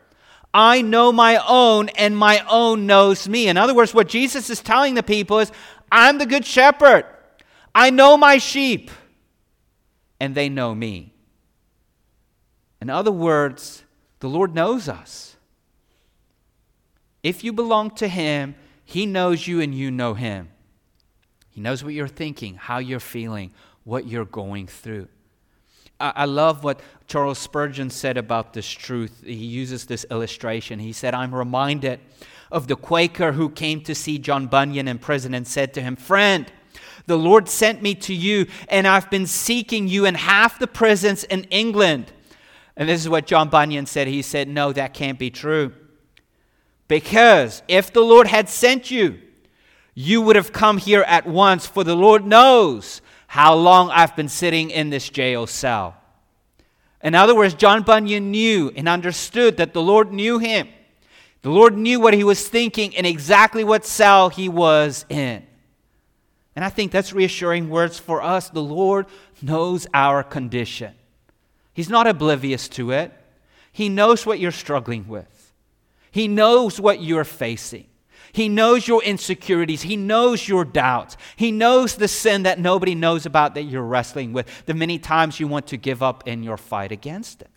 [0.58, 3.50] I know my own, and my own knows me.
[3.50, 5.52] In other words, what Jesus is telling the people is,
[5.92, 7.04] I'm the good shepherd.
[7.76, 8.90] I know my sheep,
[10.18, 11.14] and they know me.
[12.80, 13.84] In other words,
[14.22, 15.36] the Lord knows us.
[17.22, 20.48] If you belong to Him, He knows you and you know Him.
[21.50, 23.52] He knows what you're thinking, how you're feeling,
[23.84, 25.10] what you're going through.
[26.00, 29.24] I love what Charles Spurgeon said about this truth.
[29.26, 30.80] He uses this illustration.
[30.80, 32.00] He said, I'm reminded
[32.52, 35.96] of the Quaker who came to see John Bunyan in prison and said to him,
[35.96, 36.52] Friend,
[37.06, 41.24] the Lord sent me to you, and I've been seeking you in half the prisons
[41.24, 42.12] in England.
[42.76, 44.08] And this is what John Bunyan said.
[44.08, 45.74] He said, No, that can't be true.
[46.88, 49.20] Because if the Lord had sent you,
[49.94, 53.02] you would have come here at once, for the Lord knows
[53.36, 55.94] how long I've been sitting in this jail cell.
[57.04, 60.70] In other words, John Bunyan knew and understood that the Lord knew him.
[61.42, 65.46] The Lord knew what he was thinking and exactly what cell he was in.
[66.56, 68.48] And I think that's reassuring words for us.
[68.48, 69.06] The Lord
[69.42, 70.94] knows our condition,
[71.74, 73.12] He's not oblivious to it.
[73.70, 75.52] He knows what you're struggling with,
[76.10, 77.88] He knows what you're facing.
[78.36, 79.84] He knows your insecurities.
[79.84, 81.16] He knows your doubts.
[81.38, 85.40] He knows the sin that nobody knows about that you're wrestling with, the many times
[85.40, 87.50] you want to give up in your fight against it.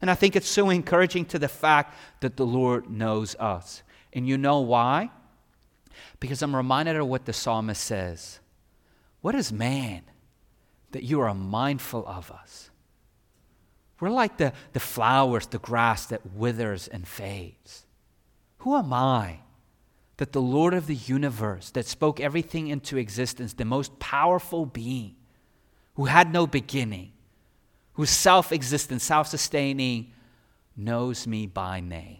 [0.00, 3.84] And I think it's so encouraging to the fact that the Lord knows us.
[4.12, 5.12] And you know why?
[6.18, 8.40] Because I'm reminded of what the psalmist says
[9.20, 10.02] What is man
[10.90, 12.70] that you are mindful of us?
[14.00, 17.86] We're like the, the flowers, the grass that withers and fades.
[18.58, 19.38] Who am I
[20.18, 25.14] that the Lord of the universe, that spoke everything into existence, the most powerful being,
[25.94, 27.12] who had no beginning,
[27.94, 30.12] who's self existent, self sustaining,
[30.76, 32.18] knows me by name.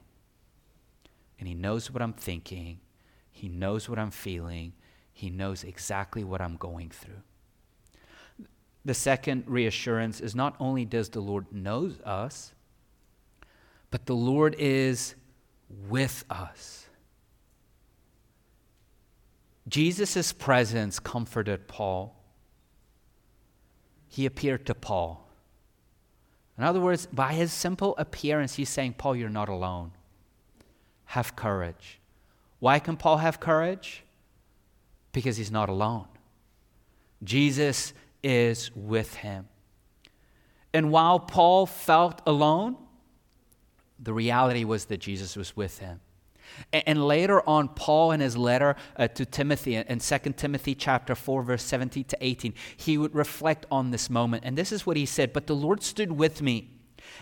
[1.38, 2.80] and He knows what I'm thinking,
[3.30, 4.72] He knows what I'm feeling,
[5.12, 7.22] He knows exactly what I'm going through.
[8.84, 12.52] The second reassurance is not only does the Lord knows us,
[13.90, 15.16] but the Lord is
[15.88, 16.87] with us.
[19.68, 22.16] Jesus' presence comforted Paul.
[24.08, 25.28] He appeared to Paul.
[26.56, 29.92] In other words, by his simple appearance, he's saying, Paul, you're not alone.
[31.06, 32.00] Have courage.
[32.58, 34.02] Why can Paul have courage?
[35.12, 36.06] Because he's not alone.
[37.22, 37.92] Jesus
[38.22, 39.48] is with him.
[40.72, 42.76] And while Paul felt alone,
[43.98, 46.00] the reality was that Jesus was with him.
[46.72, 51.42] And, later on, Paul in his letter uh, to Timothy, in 2 Timothy chapter 4,
[51.42, 54.44] verse 17 to 18, he would reflect on this moment.
[54.44, 56.70] And this is what he said But the Lord stood with me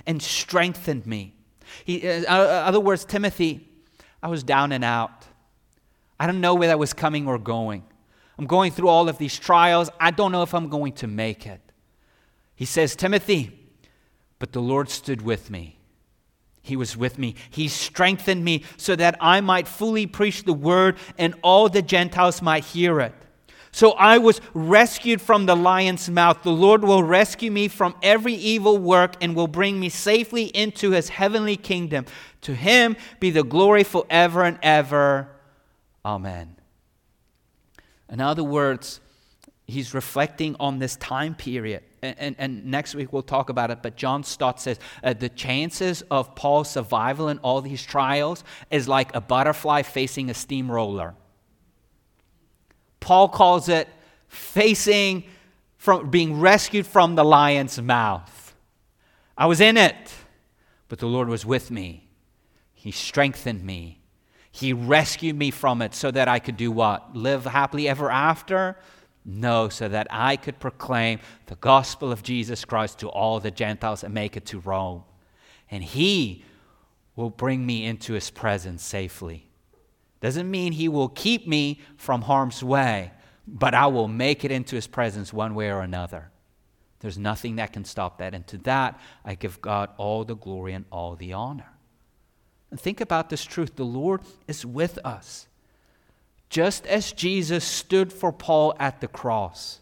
[0.07, 1.35] and strengthened me.
[1.85, 3.69] He, in uh, uh, other words, Timothy,
[4.23, 5.27] I was down and out.
[6.19, 7.85] I don't know where that was coming or going.
[8.39, 9.91] I'm going through all of these trials.
[10.01, 11.61] I don't know if I'm going to make it.
[12.55, 13.59] He says, Timothy,
[14.39, 15.79] but the Lord stood with me.
[16.67, 17.37] He was with me.
[17.49, 22.43] He strengthened me so that I might fully preach the word and all the Gentiles
[22.43, 23.15] might hear it.
[23.71, 26.43] So I was rescued from the lion's mouth.
[26.43, 30.91] The Lord will rescue me from every evil work and will bring me safely into
[30.91, 32.05] his heavenly kingdom.
[32.41, 35.29] To him be the glory forever and ever.
[36.05, 36.57] Amen.
[38.11, 39.01] In other words,
[39.69, 41.85] he's reflecting on this time period.
[42.19, 43.83] And, and, next week we'll talk about it.
[43.83, 48.89] But John Stott says uh, the chances of Paul's survival in all these trials is
[48.89, 51.15] like a butterfly facing a steamroller.
[53.01, 53.89] Paul calls it
[54.29, 55.25] facing
[55.77, 58.55] from being rescued from the lion's mouth.
[59.39, 60.13] I was in it,
[60.89, 62.09] but the Lord was with me.
[62.75, 64.01] He strengthened me.
[64.51, 67.15] He rescued me from it so that I could do what?
[67.15, 68.77] Live happily ever after?
[69.29, 74.05] No, so that I could proclaim the gospel of Jesus Christ to all the Gentiles
[74.05, 75.03] and make it to Rome.
[75.69, 76.45] And He
[77.17, 79.49] will bring me into His presence safely.
[80.21, 83.11] Doesn't mean He will keep me from harm's way,
[83.49, 86.31] but I will make it into His presence one way or another.
[87.01, 88.33] There's nothing that can stop that.
[88.33, 91.73] And to that, I give God all the glory and all the honor.
[92.71, 95.49] And think about this truth the Lord is with us.
[96.49, 99.81] Just as Jesus stood for Paul at the cross.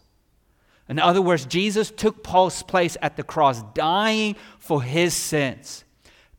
[0.87, 5.83] In other words, Jesus took Paul's place at the cross, dying for his sins,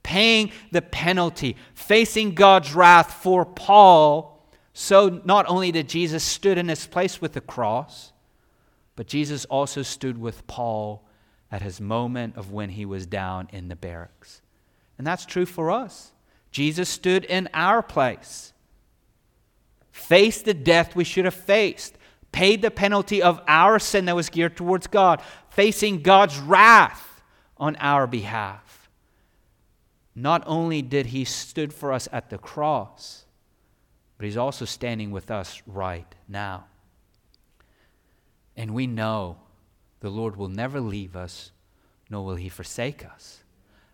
[0.03, 4.49] paying the penalty, facing God's wrath for Paul.
[4.73, 8.13] So not only did Jesus stood in his place with the cross,
[8.95, 11.07] but Jesus also stood with Paul
[11.51, 14.43] at his moment of when he was down in the barracks.
[14.99, 16.13] And that's true for us.
[16.51, 18.53] Jesus stood in our place,
[19.97, 21.97] faced the death we should have faced,
[22.31, 27.23] paid the penalty of our sin that was geared towards God, facing God's wrath
[27.57, 28.91] on our behalf.
[30.15, 33.25] Not only did he stood for us at the cross,
[34.19, 36.67] but he's also standing with us right now.
[38.55, 39.39] And we know
[40.01, 41.53] the Lord will never leave us,
[42.11, 43.43] nor will he forsake us.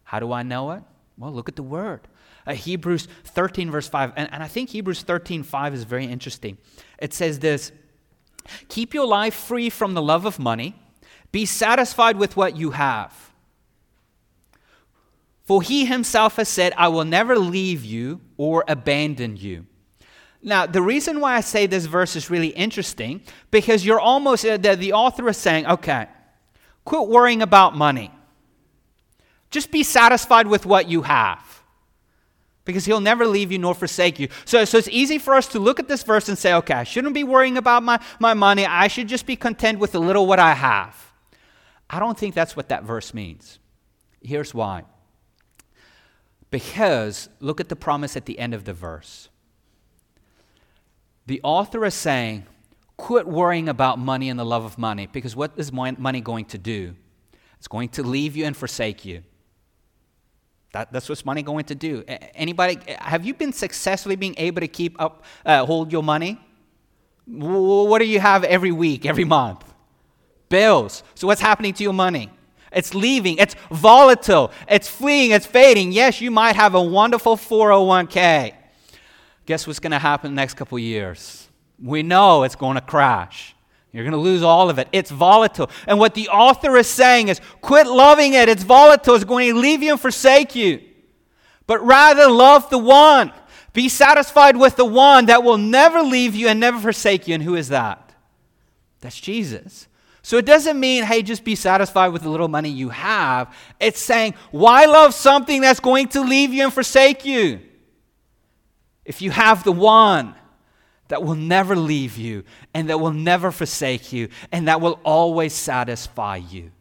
[0.03, 0.83] How do I know it?
[1.17, 2.09] Well, look at the word.
[2.47, 4.13] Uh, Hebrews 13, verse 5.
[4.17, 6.59] And, and I think Hebrews 13, 5 is very interesting.
[6.99, 7.73] It says this
[8.69, 10.75] Keep your life free from the love of money,
[11.31, 13.31] be satisfied with what you have.
[15.45, 19.67] For he himself has said, I will never leave you or abandon you.
[20.43, 24.57] Now, the reason why I say this verse is really interesting because you're almost, uh,
[24.57, 26.09] the, the author is saying, okay,
[26.85, 28.11] quit worrying about money.
[29.51, 31.52] Just be satisfied with what you have
[32.65, 34.29] because he'll never leave you nor forsake you.
[34.45, 36.85] So, so it's easy for us to look at this verse and say, okay, I
[36.85, 38.65] shouldn't be worrying about my, my money.
[38.65, 41.13] I should just be content with a little what I have.
[41.91, 43.59] I don't think that's what that verse means.
[44.21, 44.85] Here's why.
[46.51, 49.29] Because look at the promise at the end of the verse.
[51.27, 52.47] The author is saying,
[52.97, 56.59] quit worrying about money and the love of money, because what is money going to
[56.59, 56.95] do?
[57.59, 59.23] It's going to leave you and forsake you.
[60.73, 62.03] That, that's what's money going to do.
[62.35, 66.41] Anybody, have you been successfully being able to keep up, uh, hold your money?
[67.27, 69.65] What do you have every week, every month?
[70.49, 71.03] Bills.
[71.15, 72.31] So what's happening to your money?
[72.73, 73.37] It's leaving.
[73.37, 74.51] It's volatile.
[74.67, 75.33] It's fleeing.
[75.33, 75.93] It's fading.
[75.93, 78.55] Yes, you might have a wonderful 401k.
[79.45, 81.49] Guess what's going to happen the next couple years?
[81.83, 83.55] We know it's going to crash.
[83.93, 84.89] You're going to lose all of it.
[84.91, 85.71] It's volatile.
[85.87, 88.49] And what the author is saying is quit loving it.
[88.49, 89.15] It's volatile.
[89.15, 90.81] It's going to leave you and forsake you.
[91.67, 93.33] But rather love the one.
[93.75, 97.35] Be satisfied with the one that will never leave you and never forsake you.
[97.35, 98.15] And who is that?
[99.01, 99.89] That's Jesus.
[100.23, 103.55] So it doesn't mean, hey, just be satisfied with the little money you have.
[103.81, 107.61] It's saying, why love something that's going to leave you and forsake you?
[109.05, 110.35] If you have the one
[111.13, 112.43] that will never leave you
[112.73, 116.73] and that will never forsake you and that will always satisfy you.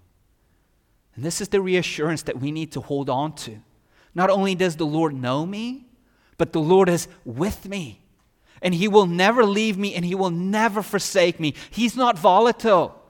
[1.18, 3.60] And this is the reassurance that we need to hold on to.
[4.16, 5.86] Not only does the Lord know me,
[6.38, 8.00] but the Lord is with me.
[8.62, 11.54] And He will never leave me and He will never forsake me.
[11.70, 13.01] He's not volatile.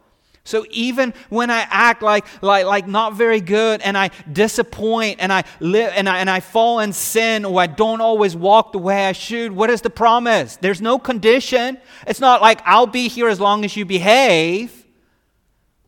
[0.43, 5.31] So even when I act like, like, like not very good and I disappoint and
[5.31, 8.79] I live and I, and I fall in sin or I don't always walk the
[8.79, 10.55] way I should, what is the promise?
[10.57, 11.77] There's no condition.
[12.07, 14.85] It's not like I'll be here as long as you behave.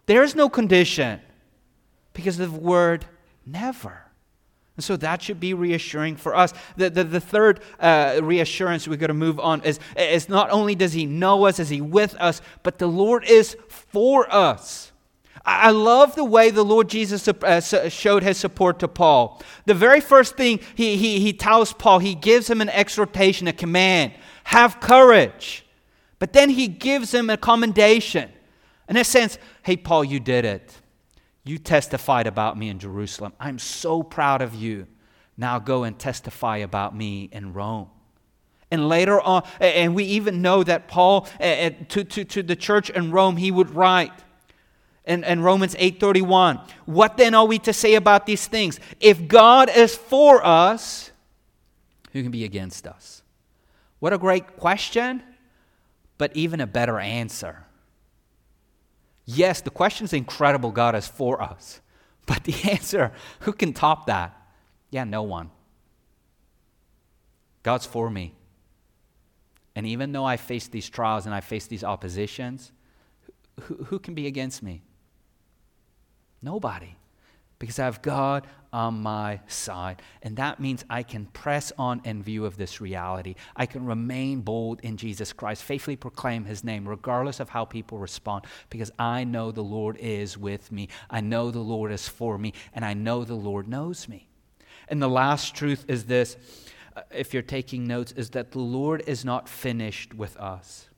[0.05, 1.19] There's no condition
[2.13, 3.05] because of the word
[3.45, 4.02] never.
[4.75, 6.53] And so that should be reassuring for us.
[6.77, 10.73] The, the, the third uh, reassurance we're going to move on is, is not only
[10.73, 14.91] does He know us, is He with us, but the Lord is for us.
[15.45, 19.41] I love the way the Lord Jesus uh, showed his support to Paul.
[19.65, 23.53] The very first thing he, he, he tells Paul, he gives him an exhortation, a
[23.53, 24.13] command
[24.45, 25.65] have courage.
[26.19, 28.31] But then he gives him a commendation.
[28.87, 30.81] In a sense, hey, Paul, you did it.
[31.43, 33.33] You testified about me in Jerusalem.
[33.39, 34.87] I'm so proud of you.
[35.35, 37.89] Now go and testify about me in Rome.
[38.71, 43.11] And later on, and we even know that Paul, to, to, to the church in
[43.11, 44.11] Rome, he would write,
[45.05, 46.65] in, in Romans 8:31.
[46.85, 48.79] What then are we to say about these things?
[48.99, 51.11] If God is for us,
[52.11, 53.21] who can be against us?
[53.99, 55.23] What a great question,
[56.17, 57.65] but even a better answer.
[59.25, 61.81] Yes, the question is incredible, God is for us.
[62.25, 64.35] But the answer, who can top that?
[64.89, 65.49] Yeah, no one.
[67.63, 68.35] God's for me.
[69.75, 72.71] And even though I face these trials and I face these oppositions,
[73.61, 74.83] who, who can be against me?
[76.41, 76.95] Nobody
[77.59, 80.01] because I have God on my side.
[80.23, 83.35] And that means I can press on in view of this reality.
[83.55, 87.99] I can remain bold in Jesus Christ, faithfully proclaim his name, regardless of how people
[87.99, 90.89] respond, because I know the Lord is with me.
[91.09, 94.27] I know the Lord is for me, and I know the Lord knows me.
[94.89, 96.35] And the last truth is this
[96.95, 100.89] uh, if you're taking notes, is that the Lord is not finished with us.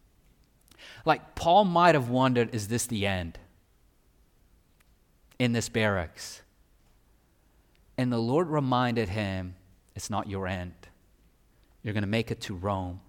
[1.06, 3.38] Like Paul might have wondered, is this the end
[5.39, 6.41] in this barracks?
[7.98, 9.56] And the Lord reminded him,
[9.96, 10.74] It's not your end.
[11.84, 13.00] You're going to make it to Rome.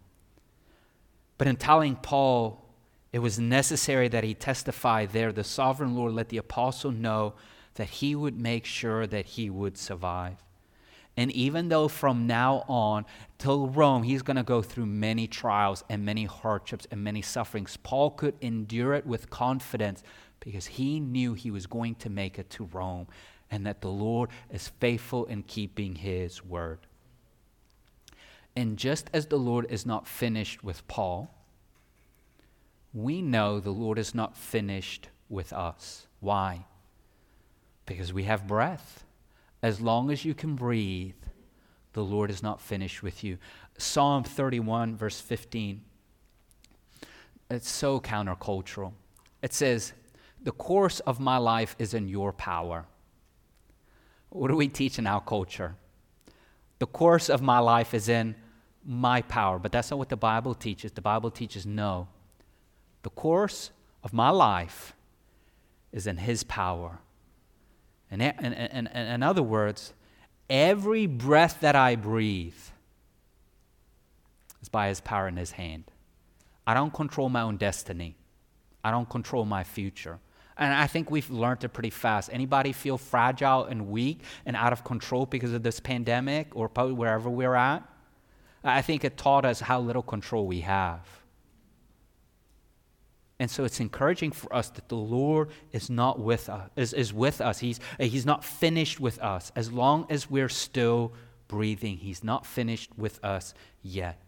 [1.39, 2.65] But in telling Paul,
[3.13, 5.33] it was necessary that he testify there.
[5.33, 7.35] The sovereign Lord let the apostle know
[7.75, 10.37] that he would make sure that he would survive.
[11.17, 13.07] And even though from now on
[13.39, 17.79] till Rome, he's going to go through many trials and many hardships and many sufferings,
[17.79, 20.03] Paul could endure it with confidence
[20.41, 23.07] because he knew he was going to make it to Rome
[23.51, 26.81] and that the Lord is faithful in keeping his word.
[28.55, 31.31] And just as the Lord is not finished with Paul,
[32.95, 36.07] we know the Lord is not finished with us.
[36.21, 36.65] Why?
[37.85, 39.05] Because we have breath.
[39.63, 41.15] As long as you can breathe,
[41.93, 43.39] the Lord is not finished with you.
[43.79, 45.83] Psalm 31, verse 15.
[47.51, 48.93] It's so countercultural.
[49.43, 49.93] It says,
[50.43, 52.87] The course of my life is in your power.
[54.37, 55.75] What do we teach in our culture?
[56.79, 58.35] The course of my life is in
[58.85, 60.93] my power, but that's not what the Bible teaches.
[60.93, 62.09] The Bible teaches no.
[63.03, 63.71] The course
[64.05, 64.95] of my life
[65.91, 66.99] is in His power.
[68.11, 69.95] In, in, in, in other words,
[70.51, 72.61] every breath that I breathe
[74.61, 75.85] is by His power in His hand.
[76.67, 78.17] I don't control my own destiny.
[78.85, 80.19] I don't control my future.
[80.59, 82.31] And I think we've learned it pretty fast.
[82.33, 86.95] Anybody feel fragile and weak and out of control because of this pandemic or probably
[86.95, 87.83] wherever we're at?
[88.65, 91.01] I think it taught us how little control we have.
[93.39, 97.13] And so it's encouraging for us that the Lord is not with us, is, is
[97.13, 97.59] with us.
[97.59, 99.53] He's, he's not finished with us.
[99.55, 101.13] As long as we're still
[101.49, 103.53] breathing, He's not finished with us
[103.83, 104.26] yet.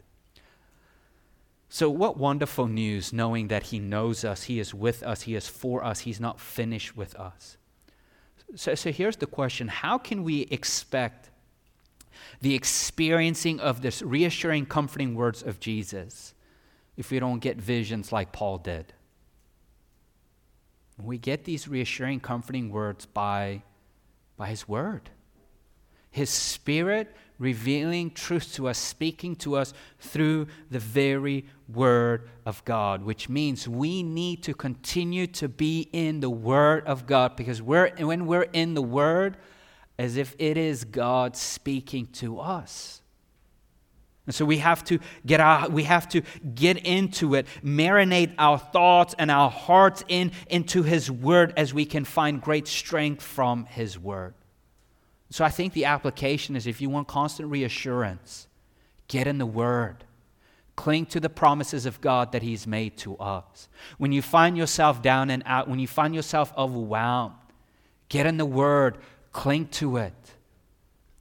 [1.71, 5.49] So, what wonderful news knowing that He knows us, He is with us, He is
[5.49, 7.59] for us, He's not finished with us.
[8.55, 11.31] So, so here's the question How can we expect
[12.41, 16.35] the experiencing of this reassuring, comforting words of Jesus
[16.97, 18.95] if we don't get visions like Paul did?
[21.01, 23.63] We get these reassuring, comforting words by,
[24.37, 25.11] by His Word.
[26.11, 33.03] His Spirit revealing truth to us, speaking to us through the very Word of God,
[33.03, 37.91] which means we need to continue to be in the Word of God because we're,
[37.99, 39.37] when we're in the Word,
[39.99, 43.03] as if it is God speaking to us.
[44.29, 46.21] And so we have to get our, we have to
[46.55, 51.87] get into it, marinate our thoughts and our hearts in into his word as we
[51.87, 54.35] can find great strength from his word.
[55.31, 58.47] So I think the application is if you want constant reassurance,
[59.09, 60.05] get in the word.
[60.77, 63.69] Cling to the promises of God that he's made to us.
[63.99, 67.35] When you find yourself down and out, when you find yourself overwhelmed,
[68.09, 68.99] get in the word,
[69.33, 70.15] cling to it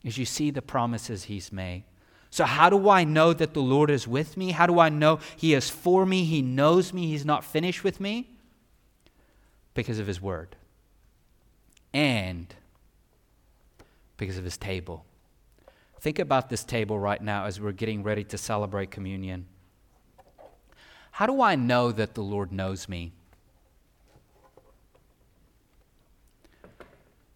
[0.06, 1.84] as you see the promises he's made.
[2.30, 4.52] So, how do I know that the Lord is with me?
[4.52, 6.24] How do I know He is for me?
[6.24, 7.08] He knows me.
[7.08, 8.30] He's not finished with me?
[9.74, 10.56] Because of His Word.
[11.94, 12.54] And
[14.18, 15.06] because of His table.
[16.00, 19.46] Think about this table right now as we're getting ready to celebrate communion.
[21.12, 23.14] How do I know that the Lord knows me?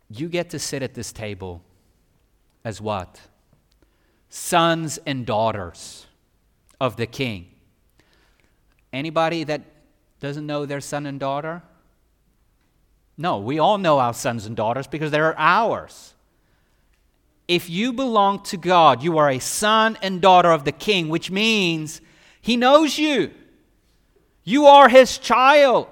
[0.09, 1.63] You get to sit at this table
[2.63, 3.21] as what?
[4.31, 6.07] sons and daughters
[6.79, 7.47] of the king.
[8.93, 9.61] Anybody that
[10.21, 11.61] doesn't know their son and daughter?
[13.17, 16.13] No, we all know our sons and daughters because they're ours.
[17.47, 21.29] If you belong to God, you are a son and daughter of the king, which
[21.29, 22.01] means
[22.41, 23.31] he knows you.
[24.43, 25.87] You are his child.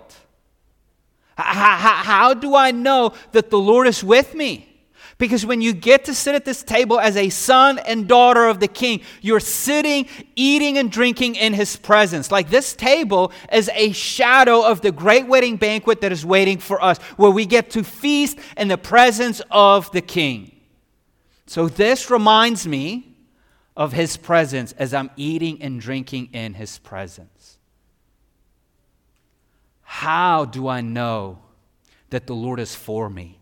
[1.38, 4.66] How, how, do I know that the Lord is with me?
[5.18, 8.62] Because when you get to sit at this table as a son and daughter of
[8.62, 12.32] the king, you're sitting, eating, and drinking in his presence.
[12.32, 16.82] Like this table is a shadow of the great wedding banquet that is waiting for
[16.82, 20.59] us, where we get to feast in the presence of the king.
[21.50, 23.16] So this reminds me
[23.76, 27.58] of his presence as I'm eating and drinking in his presence.
[29.82, 31.40] How do I know
[32.12, 33.40] that the Lord is for me?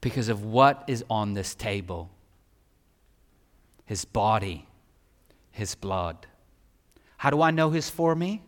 [0.00, 2.10] because of what is on this table
[3.84, 4.68] his body,
[5.50, 6.28] his blood.
[7.16, 8.40] How do I know he's for me?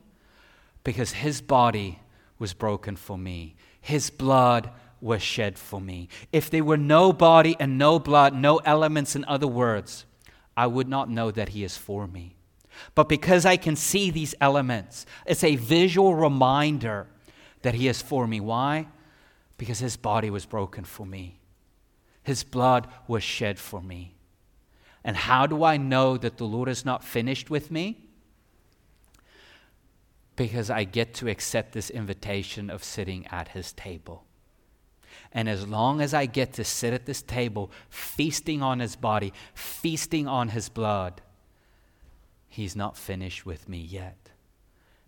[0.84, 1.98] Because his body
[2.38, 4.70] was broken for me, his blood
[5.02, 6.08] was shed for me.
[6.32, 10.06] If there were no body and no blood, no elements, in other words,
[10.56, 12.36] I would not know that he is for me.
[12.94, 17.08] But because I can see these elements, it's a visual reminder
[17.62, 18.40] that he is for me.
[18.40, 18.86] Why?
[19.58, 21.40] Because his body was broken for me.
[22.22, 24.14] His blood was shed for me.
[25.04, 28.04] And how do I know that the Lord is not finished with me?
[30.36, 34.24] Because I get to accept this invitation of sitting at his table.
[35.32, 39.32] And as long as I get to sit at this table, feasting on his body,
[39.54, 41.20] feasting on his blood,
[42.48, 44.30] he's not finished with me yet.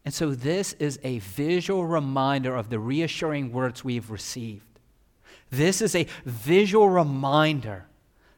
[0.04, 4.66] And so, this is a visual reminder of the reassuring words we've received.
[5.50, 7.86] This is a visual reminder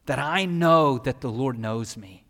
[0.05, 2.25] that I know that the Lord knows me,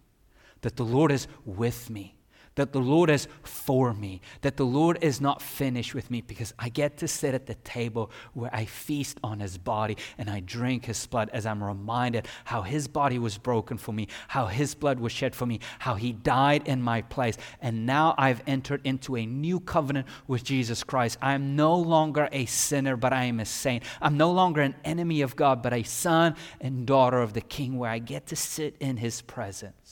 [0.61, 2.16] that the Lord is with me,
[2.57, 6.53] that the Lord is for me, that the Lord is not finished with me because
[6.59, 10.41] I get to sit at the table where I feast on his body and I
[10.41, 14.75] drink his blood as I'm reminded how his body was broken for me, how his
[14.75, 17.37] blood was shed for me, how he died in my place.
[17.61, 21.19] And now I've entered into a new covenant with Jesus Christ.
[21.21, 23.83] I am no longer a sinner, but I am a saint.
[24.01, 27.77] I'm no longer an enemy of God, but a son and daughter of the King
[27.77, 29.86] where I get to sit in his presence.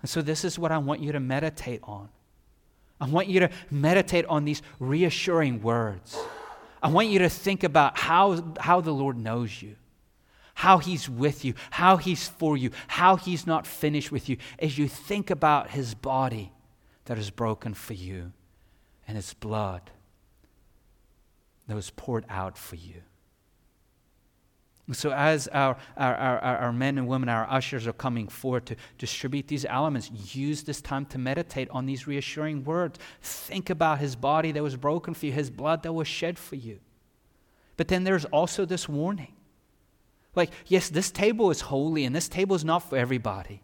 [0.00, 2.08] And so, this is what I want you to meditate on.
[3.00, 6.16] I want you to meditate on these reassuring words.
[6.82, 9.76] I want you to think about how, how the Lord knows you,
[10.54, 14.78] how He's with you, how He's for you, how He's not finished with you, as
[14.78, 16.52] you think about His body
[17.06, 18.32] that is broken for you
[19.06, 19.90] and His blood
[21.66, 23.02] that was poured out for you.
[24.92, 28.76] So, as our, our, our, our, men and women, our ushers are coming forward to
[28.96, 32.98] distribute these elements, use this time to meditate on these reassuring words.
[33.20, 36.56] Think about his body that was broken for you, his blood that was shed for
[36.56, 36.78] you.
[37.76, 39.34] But then there's also this warning.
[40.34, 43.60] Like, yes, this table is holy, and this table is not for everybody.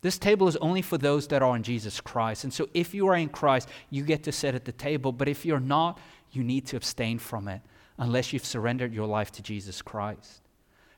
[0.00, 2.42] This table is only for those that are in Jesus Christ.
[2.42, 5.12] And so, if you are in Christ, you get to sit at the table.
[5.12, 6.00] But if you're not,
[6.32, 7.60] you need to abstain from it
[8.02, 10.40] unless you've surrendered your life to Jesus Christ.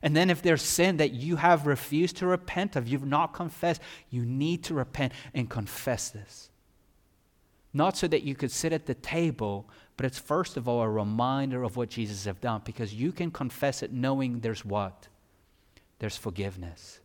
[0.02, 3.80] And then, if there's sin that you have refused to repent of, you've not confessed,
[4.10, 6.50] you need to repent and confess this.
[7.72, 10.88] Not so that you could sit at the table, but it's first of all a
[10.88, 15.08] reminder of what Jesus has done because you can confess it knowing there's what?
[15.98, 17.00] there's forgiveness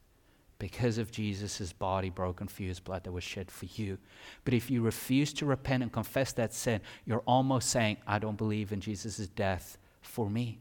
[0.58, 3.98] because of Jesus' body broken for his blood that was shed for you.
[4.44, 8.38] But if you refuse to repent and confess that sin, you're almost saying, I don't
[8.38, 9.78] believe in Jesus' death
[10.10, 10.60] for me.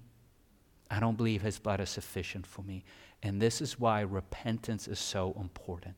[0.91, 2.85] I don't believe his blood is sufficient for me.
[3.23, 5.95] And this is why repentance is so important.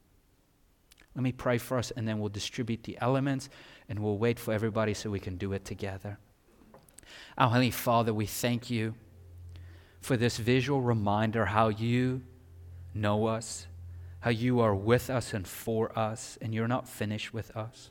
[1.14, 3.48] Let me pray for us, and then we'll distribute the elements,
[3.88, 6.18] and we'll wait for everybody so we can do it together.
[7.36, 8.94] Our Heavenly Father, we thank you
[10.00, 12.22] for this visual reminder how you
[12.94, 13.66] know us,
[14.20, 17.90] how you are with us and for us, and you're not finished with us.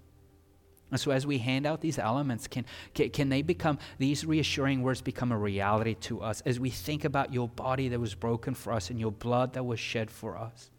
[0.92, 4.82] And so, as we hand out these elements, can, can, can, they become, these reassuring
[4.82, 8.56] words become a reality to us as we think about your body that was broken
[8.56, 10.72] for us and your blood that was shed for us?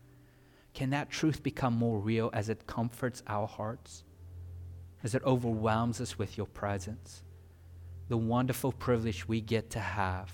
[0.74, 4.04] Can that truth become more real as it comforts our hearts,
[5.04, 7.22] as it overwhelms us with your presence?
[8.08, 10.32] The wonderful privilege we get to have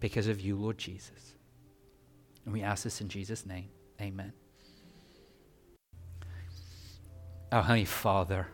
[0.00, 1.34] because of you, Lord Jesus.
[2.44, 3.68] And we ask this in Jesus' name.
[4.00, 4.32] Amen.
[7.50, 8.48] Our Heavenly Father,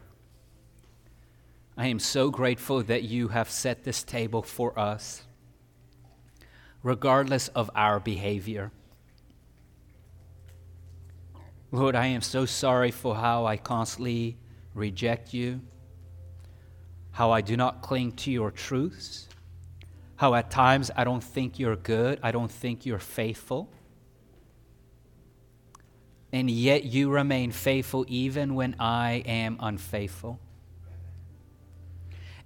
[1.77, 5.23] I am so grateful that you have set this table for us,
[6.83, 8.71] regardless of our behavior.
[11.71, 14.37] Lord, I am so sorry for how I constantly
[14.75, 15.63] reject you,
[17.13, 19.29] how I do not cling to your truths,
[20.17, 23.71] how at times I don't think you're good, I don't think you're faithful.
[26.35, 30.39] And yet you remain faithful even when I am unfaithful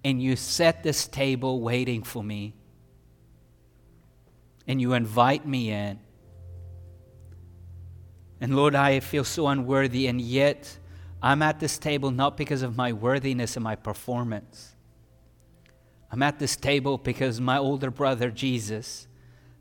[0.06, 2.54] and you set this table waiting for me,
[4.68, 5.98] and you invite me in.
[8.40, 10.78] And Lord, I feel so unworthy, and yet
[11.20, 14.76] I'm at this table not because of my worthiness and my performance.
[16.12, 19.08] I'm at this table because my older brother, Jesus,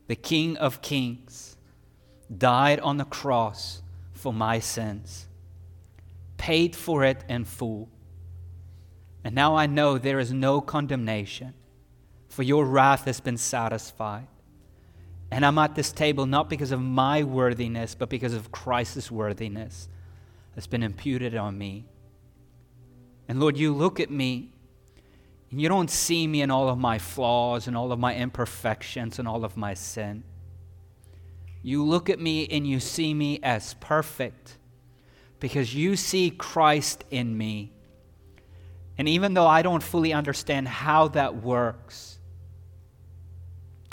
[0.06, 1.56] the King of Kings,
[2.38, 3.82] died on the cross
[4.12, 5.26] for my sins,
[6.36, 7.88] paid for it in full
[9.26, 11.52] and now I know there is no condemnation,
[12.28, 14.28] for your wrath has been satisfied.
[15.32, 19.88] And I'm at this table not because of my worthiness, but because of Christ's worthiness
[20.54, 21.86] that's been imputed on me.
[23.26, 24.52] And Lord, you look at me
[25.50, 29.18] and you don't see me in all of my flaws and all of my imperfections
[29.18, 30.22] and all of my sin.
[31.64, 34.56] You look at me and you see me as perfect
[35.40, 37.72] because you see Christ in me.
[38.98, 42.18] And even though I don't fully understand how that works,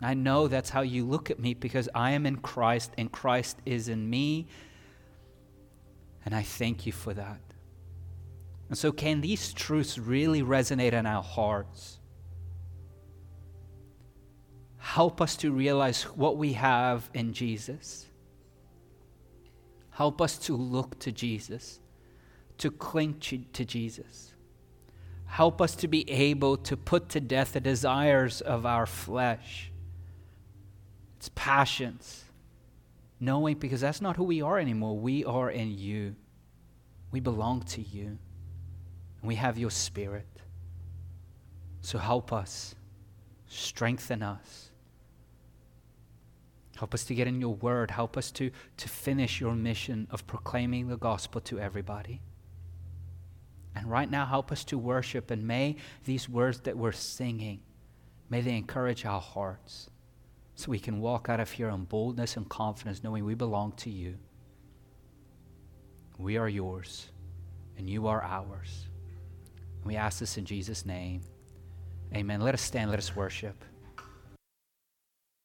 [0.01, 3.57] I know that's how you look at me because I am in Christ and Christ
[3.65, 4.47] is in me.
[6.25, 7.39] And I thank you for that.
[8.69, 11.99] And so, can these truths really resonate in our hearts?
[14.77, 18.07] Help us to realize what we have in Jesus.
[19.91, 21.79] Help us to look to Jesus,
[22.57, 24.32] to cling to Jesus.
[25.33, 29.71] Help us to be able to put to death the desires of our flesh,
[31.17, 32.25] its passions,
[33.19, 34.95] knowing because that's not who we are anymore.
[34.95, 36.15] We are in you.
[37.11, 38.05] We belong to you.
[38.05, 40.27] And we have your spirit.
[41.81, 42.75] So help us,
[43.47, 44.69] strengthen us.
[46.75, 47.89] Help us to get in your word.
[47.89, 52.21] Help us to, to finish your mission of proclaiming the gospel to everybody.
[53.75, 55.31] And right now, help us to worship.
[55.31, 57.61] And may these words that we're singing,
[58.29, 59.89] may they encourage our hearts
[60.55, 63.89] so we can walk out of here in boldness and confidence, knowing we belong to
[63.89, 64.15] you.
[66.19, 67.09] We are yours,
[67.77, 68.87] and you are ours.
[69.77, 71.21] And we ask this in Jesus' name.
[72.15, 72.41] Amen.
[72.41, 73.63] Let us stand, let us worship.